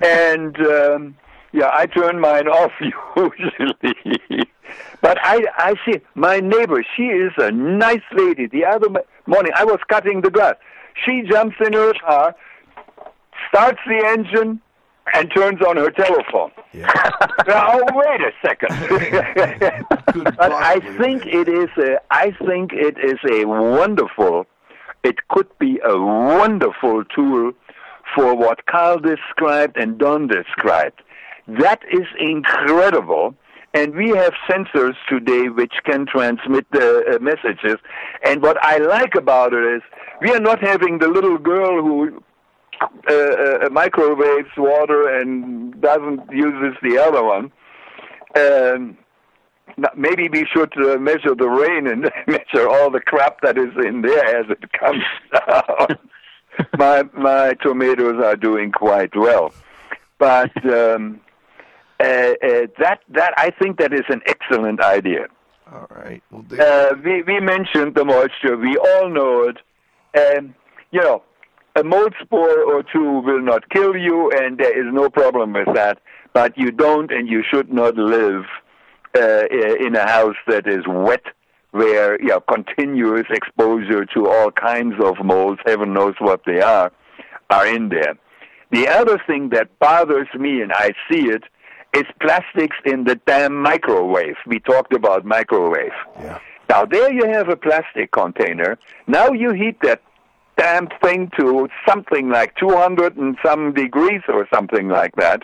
[0.02, 1.16] and um,
[1.52, 4.48] yeah, I turn mine off usually.
[5.00, 6.84] but I I see my neighbor.
[6.96, 8.46] She is a nice lady.
[8.46, 8.88] The other
[9.26, 10.56] morning I was cutting the grass.
[11.04, 12.34] She jumps in her car,
[13.48, 14.60] starts the engine,
[15.14, 16.50] and turns on her telephone.
[16.72, 16.90] Yeah.
[17.46, 18.70] now wait a second.
[20.36, 24.46] but I think it is a I think it is a wonderful
[25.02, 27.52] it could be a wonderful tool
[28.14, 31.02] for what Carl described and Don described.
[31.46, 33.34] That is incredible.
[33.72, 37.76] And we have sensors today which can transmit the uh, messages.
[38.24, 39.82] And what I like about it is
[40.20, 42.22] we are not having the little girl who
[42.80, 47.52] uh, uh, microwaves water and doesn't uses the other one.
[48.34, 48.98] Um,
[49.96, 54.02] maybe we should uh, measure the rain and measure all the crap that is in
[54.02, 55.98] there as it comes down.
[56.78, 59.52] my my tomatoes are doing quite well,
[60.18, 61.20] but um,
[62.00, 65.26] uh, uh, that that I think that is an excellent idea.
[65.72, 66.22] All right.
[66.30, 68.56] Well, uh, we we mentioned the moisture.
[68.56, 69.58] We all know it.
[70.14, 70.54] and
[70.90, 71.22] you know,
[71.76, 75.68] a mold spore or two will not kill you, and there is no problem with
[75.74, 75.98] that.
[76.32, 78.44] But you don't, and you should not live
[79.16, 81.24] uh, in a house that is wet,
[81.72, 86.92] where you know, continuous exposure to all kinds of molds, heaven knows what they are,
[87.50, 88.14] are in there.
[88.70, 91.44] The other thing that bothers me, and I see it,
[91.94, 94.36] is plastics in the damn microwave.
[94.46, 95.92] We talked about microwave.
[96.20, 96.38] Yeah.
[96.68, 98.78] Now there you have a plastic container.
[99.08, 100.02] Now you heat that
[100.56, 105.42] damn thing to something like 200 and some degrees or something like that.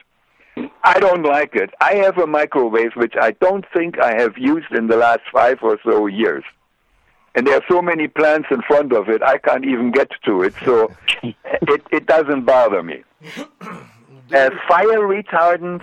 [0.85, 1.71] I don't like it.
[1.81, 5.59] I have a microwave which I don't think I have used in the last five
[5.63, 6.45] or so years.
[7.35, 10.43] And there are so many plants in front of it, I can't even get to
[10.43, 10.91] it, so
[11.23, 13.03] it, it doesn't bother me.
[14.35, 15.81] Uh, fire retardant.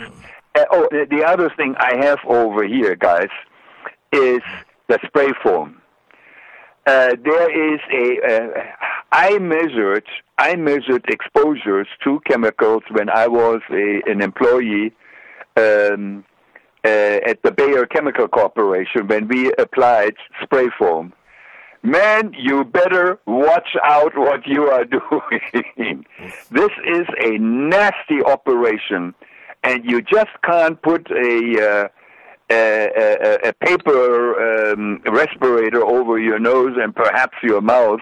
[0.54, 3.30] Uh, oh, the, the other thing I have over here, guys,
[4.12, 4.42] is
[4.90, 5.82] the spray foam.
[6.86, 8.20] Uh, there is a.
[8.28, 8.62] Uh,
[9.12, 10.06] I measured.
[10.38, 14.92] I measured exposures to chemicals when I was a, an employee
[15.56, 16.26] um,
[16.84, 16.88] uh,
[17.26, 21.14] at the Bayer Chemical Corporation when we applied spray foam.
[21.84, 26.06] Man, you better watch out what you are doing.
[26.52, 29.14] this is a nasty operation,
[29.64, 31.90] and you just can't put a.
[32.54, 38.02] A, a, paper um, respirator over your nose and perhaps your mouth,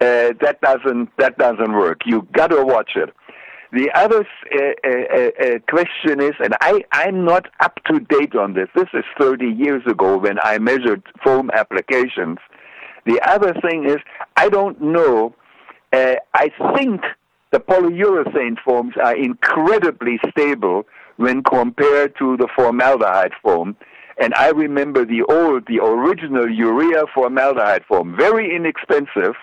[0.00, 2.02] uh, that doesn't that doesn't work.
[2.04, 3.10] You got to watch it.
[3.72, 8.68] The other uh, uh, question is, and I I'm not up to date on this.
[8.74, 12.38] This is 30 years ago when I measured foam applications.
[13.04, 13.98] The other thing is,
[14.36, 15.34] I don't know.
[15.92, 17.02] Uh, I think
[17.50, 20.86] the polyurethane foams are incredibly stable
[21.16, 23.76] when compared to the formaldehyde foam.
[24.18, 29.34] And I remember the old, the original urea formaldehyde foam, very inexpensive.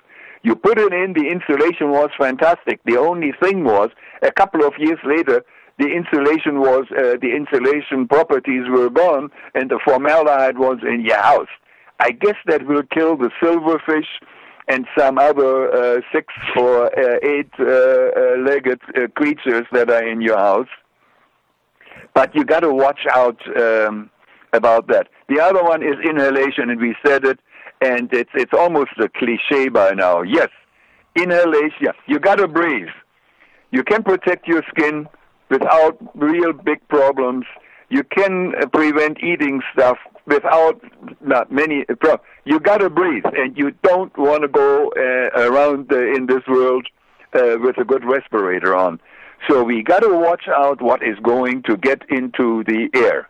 [0.43, 2.79] You put it in, the insulation was fantastic.
[2.85, 3.89] The only thing was,
[4.21, 5.43] a couple of years later,
[5.77, 11.21] the insulation was uh, the insulation properties were gone and the formaldehyde was in your
[11.21, 11.49] house.
[11.99, 14.07] I guess that will kill the silverfish
[14.67, 20.07] and some other uh, six or uh, eight uh, uh, legged uh, creatures that are
[20.07, 20.69] in your house.
[22.13, 24.09] But you got to watch out um,
[24.53, 25.07] about that.
[25.29, 27.39] The other one is inhalation, and we said it,
[27.81, 30.21] and it's it's almost a cliche by now.
[30.21, 30.49] Yes,
[31.15, 31.93] inhalation.
[32.07, 32.89] You got to breathe.
[33.71, 35.07] You can protect your skin
[35.49, 37.45] without real big problems.
[37.89, 40.81] You can uh, prevent eating stuff without
[41.21, 42.23] not many problems.
[42.45, 46.43] You got to breathe, and you don't want to go uh, around uh, in this
[46.47, 46.87] world
[47.33, 48.99] uh, with a good respirator on.
[49.49, 53.27] So we got to watch out what is going to get into the air.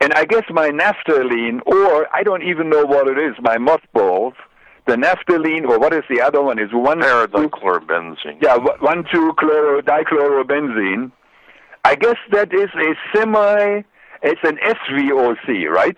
[0.00, 4.34] And I guess my naphthalene, or I don't even know what it is, my mothballs,
[4.86, 6.58] the naphthalene, or what is the other one?
[6.58, 8.42] Is one Paradichlorobenzene.
[8.42, 11.12] Yeah, one two chloro dichlorobenzene.
[11.84, 13.82] I guess that is a semi.
[14.22, 15.96] It's an SVOC, right?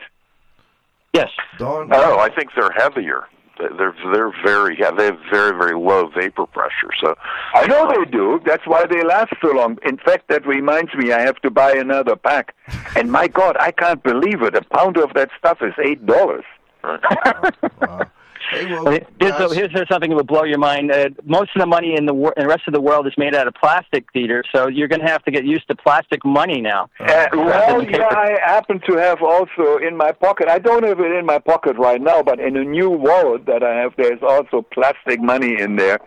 [1.12, 1.28] Yes.
[1.58, 3.24] Don, Oh, I think they're heavier.
[3.58, 6.90] They're they're very yeah, they have very very low vapor pressure.
[7.00, 7.14] So
[7.54, 8.40] I know they do.
[8.44, 9.78] That's why they last so long.
[9.84, 12.54] In fact, that reminds me, I have to buy another pack.
[12.96, 14.54] And my God, I can't believe it.
[14.54, 16.44] A pound of that stuff is eight dollars.
[16.84, 18.06] wow.
[18.50, 18.84] Hey, well,
[19.18, 20.90] Here's, guys, here's, here's something that will blow your mind.
[20.90, 23.12] Uh, most of the money in the, wor- in the rest of the world is
[23.16, 24.44] made out of plastic, Peter.
[24.54, 26.88] So you're going to have to get used to plastic money now.
[27.00, 27.98] Uh, well, Paper.
[27.98, 30.48] yeah, I happen to have also in my pocket.
[30.48, 33.62] I don't have it in my pocket right now, but in a new wallet that
[33.62, 35.98] I have, there's also plastic money in there.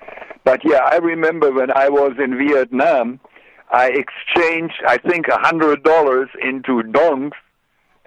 [0.43, 3.19] But yeah, I remember when I was in Vietnam,
[3.69, 7.33] I exchanged, I think, a hundred dollars into dongs,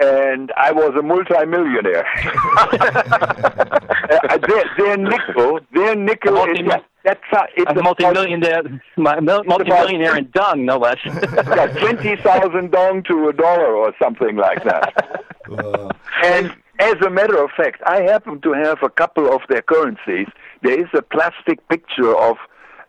[0.00, 2.06] and I was a multimillionaire.
[3.10, 8.62] uh, their, their nickel, their nickel is Multi- that's uh, it's A about- multi-millionaire,
[8.96, 10.98] mul- multi-millionaire in dung, no less.
[11.04, 15.24] yeah, twenty thousand dong to a dollar or something like that.
[15.50, 15.88] uh,
[16.22, 20.26] And as a matter of fact, I happen to have a couple of their currencies.
[20.62, 22.36] There is a plastic picture of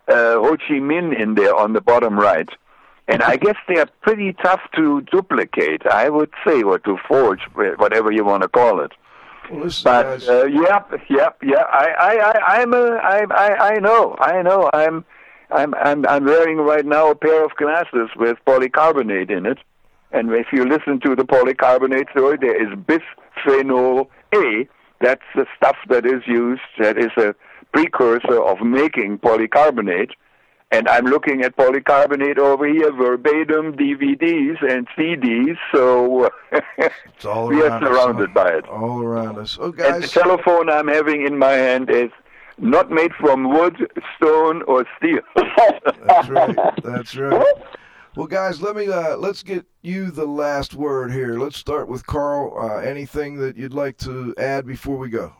[0.08, 2.48] uh, Ho Chi Minh in there on the bottom right.
[3.12, 7.40] And I guess they are pretty tough to duplicate, I would say, or to forge,
[7.54, 8.92] whatever you want to call it.
[9.50, 10.28] well, listen, But guys.
[10.28, 11.64] uh, yep, yep, yeah.
[11.70, 14.70] I, I, I, I'm a, I, I, I know, I know.
[14.72, 15.04] I'm,
[15.50, 19.58] I'm, I'm, I'm wearing right now a pair of glasses with polycarbonate in it.
[20.10, 24.68] And if you listen to the polycarbonate story, there is bisphenol A.
[25.00, 26.62] That's the stuff that is used.
[26.78, 27.34] That is a
[27.72, 30.10] precursor of making polycarbonate.
[30.72, 35.58] And I'm looking at polycarbonate over here, verbatim DVDs and CDs.
[35.70, 36.30] So
[36.78, 38.66] it's all we are around us, surrounded by it.
[38.68, 39.58] All around us.
[39.60, 42.10] Oh, And the telephone I'm having in my hand is
[42.56, 43.76] not made from wood,
[44.16, 45.20] stone, or steel.
[46.06, 46.56] That's right.
[46.82, 47.54] That's right.
[48.14, 51.38] Well, guys, let me uh, let's get you the last word here.
[51.38, 52.52] Let's start with Carl.
[52.60, 55.32] Uh, anything that you'd like to add before we go?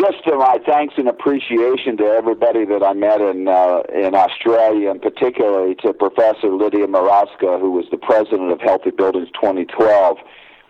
[0.00, 4.90] Just uh, my thanks and appreciation to everybody that I met in uh, in Australia,
[4.90, 10.16] and particularly to Professor Lidia Morawska, who was the president of Healthy Buildings 2012.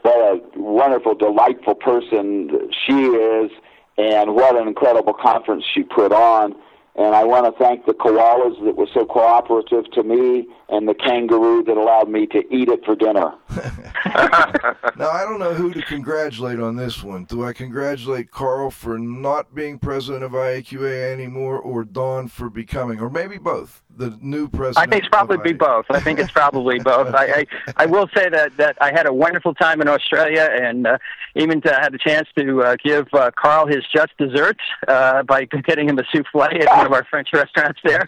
[0.02, 3.52] What a wonderful, delightful person she is,
[3.96, 6.56] and what an incredible conference she put on.
[6.96, 10.94] And I want to thank the koalas that were so cooperative to me, and the
[10.94, 13.32] kangaroo that allowed me to eat it for dinner.
[14.96, 17.24] Now, I don't know who to congratulate on this one.
[17.24, 23.00] Do I congratulate Carl for not being president of IAQA anymore, or Don for becoming,
[23.00, 24.78] or maybe both, the new president?
[24.78, 25.86] I think it's probably be both.
[25.90, 27.14] I think it's probably both.
[27.14, 30.86] I, I I will say that that I had a wonderful time in Australia, and
[30.86, 30.98] uh,
[31.34, 35.44] even to, had the chance to uh, give uh, Carl his just desserts uh, by
[35.44, 38.06] getting him a souffle at one of our French restaurants there.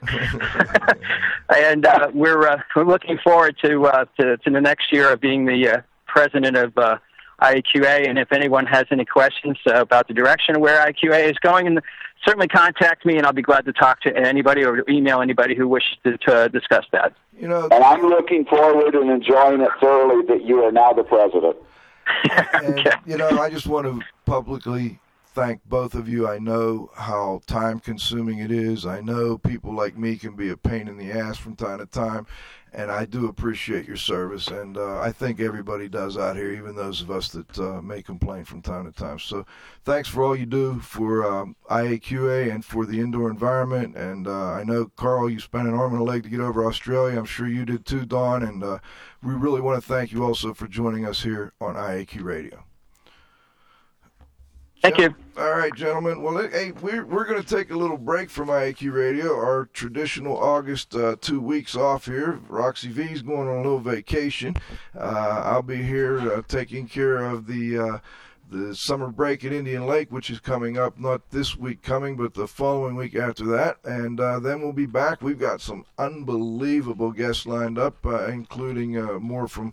[1.56, 5.20] and uh, we're uh, we're looking forward to, uh, to to the next year of
[5.20, 6.76] being the uh, president of.
[6.76, 6.98] Uh,
[7.40, 11.36] IAQA, and if anyone has any questions uh, about the direction of where IAQA is
[11.38, 11.80] going, and
[12.24, 15.66] certainly contact me, and I'll be glad to talk to anybody or email anybody who
[15.66, 17.14] wishes to, to discuss that.
[17.38, 21.02] You know, And I'm looking forward and enjoying it thoroughly that you are now the
[21.02, 21.56] president.
[22.52, 22.92] and, okay.
[23.06, 25.00] you know, I just want to publicly
[25.34, 26.28] thank both of you.
[26.28, 28.84] I know how time consuming it is.
[28.86, 31.86] I know people like me can be a pain in the ass from time to
[31.86, 32.26] time,
[32.72, 34.48] and I do appreciate your service.
[34.48, 38.02] And uh, I think everybody does out here, even those of us that uh, may
[38.02, 39.18] complain from time to time.
[39.18, 39.46] So
[39.84, 43.96] thanks for all you do for um, IAQA and for the indoor environment.
[43.96, 46.66] And uh, I know, Carl, you spent an arm and a leg to get over
[46.66, 47.18] Australia.
[47.18, 48.42] I'm sure you did too, Don.
[48.42, 48.78] And uh,
[49.22, 52.64] we really want to thank you also for joining us here on IAQ Radio.
[54.82, 55.14] Thank you.
[55.34, 56.20] All right, gentlemen.
[56.20, 59.34] Well, hey, we're we're going to take a little break from IAQ Radio.
[59.34, 62.38] Our traditional August uh, two weeks off here.
[62.50, 64.56] Roxy V's going on a little vacation.
[64.94, 67.78] Uh, I'll be here uh, taking care of the.
[67.78, 67.98] Uh,
[68.50, 72.34] the summer break at Indian Lake, which is coming up, not this week coming, but
[72.34, 73.78] the following week after that.
[73.82, 75.22] And uh, then we'll be back.
[75.22, 79.72] We've got some unbelievable guests lined up, uh, including uh, more from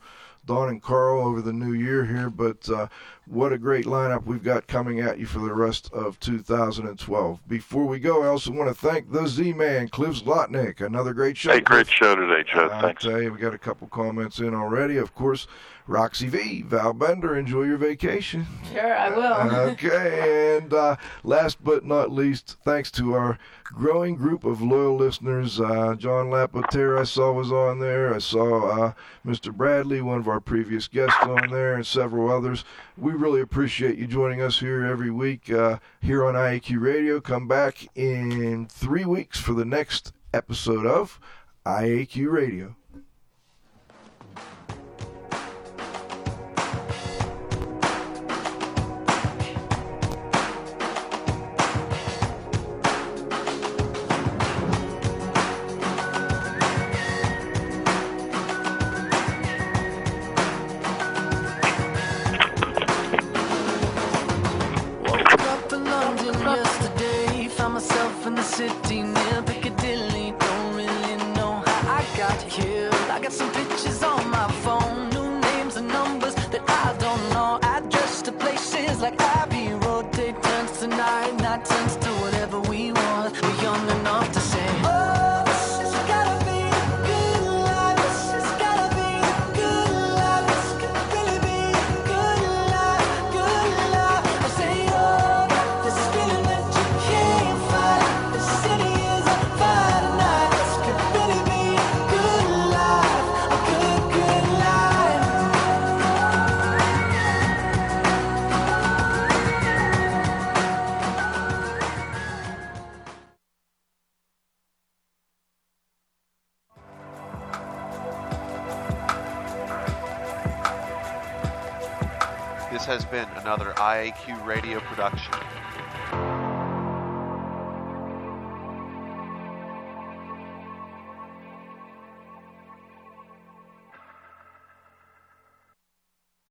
[0.49, 2.31] Don and Carl over the new year here.
[2.31, 2.87] But uh,
[3.27, 7.47] what a great lineup we've got coming at you for the rest of 2012.
[7.47, 10.81] Before we go, I also want to thank the Z Man, Cliff Zlotnick.
[10.81, 11.51] Another great show.
[11.51, 12.49] Hey, great show today.
[12.51, 13.03] I Thanks.
[13.03, 14.97] tell you, we got a couple comments in already.
[14.97, 15.45] Of course,
[15.89, 18.45] Roxy V, Val Bender, enjoy your vacation.
[18.71, 19.69] Sure, I will.
[19.71, 25.59] okay, and uh, last but not least, thanks to our growing group of loyal listeners,
[25.59, 28.13] uh, John Lapotaire I saw was on there.
[28.13, 28.93] I saw uh,
[29.25, 29.51] Mr.
[29.51, 32.63] Bradley, one of our previous guests, on there, and several others.
[32.95, 37.19] We really appreciate you joining us here every week uh, here on IAQ Radio.
[37.19, 41.19] Come back in three weeks for the next episode of
[41.65, 42.75] IAQ Radio.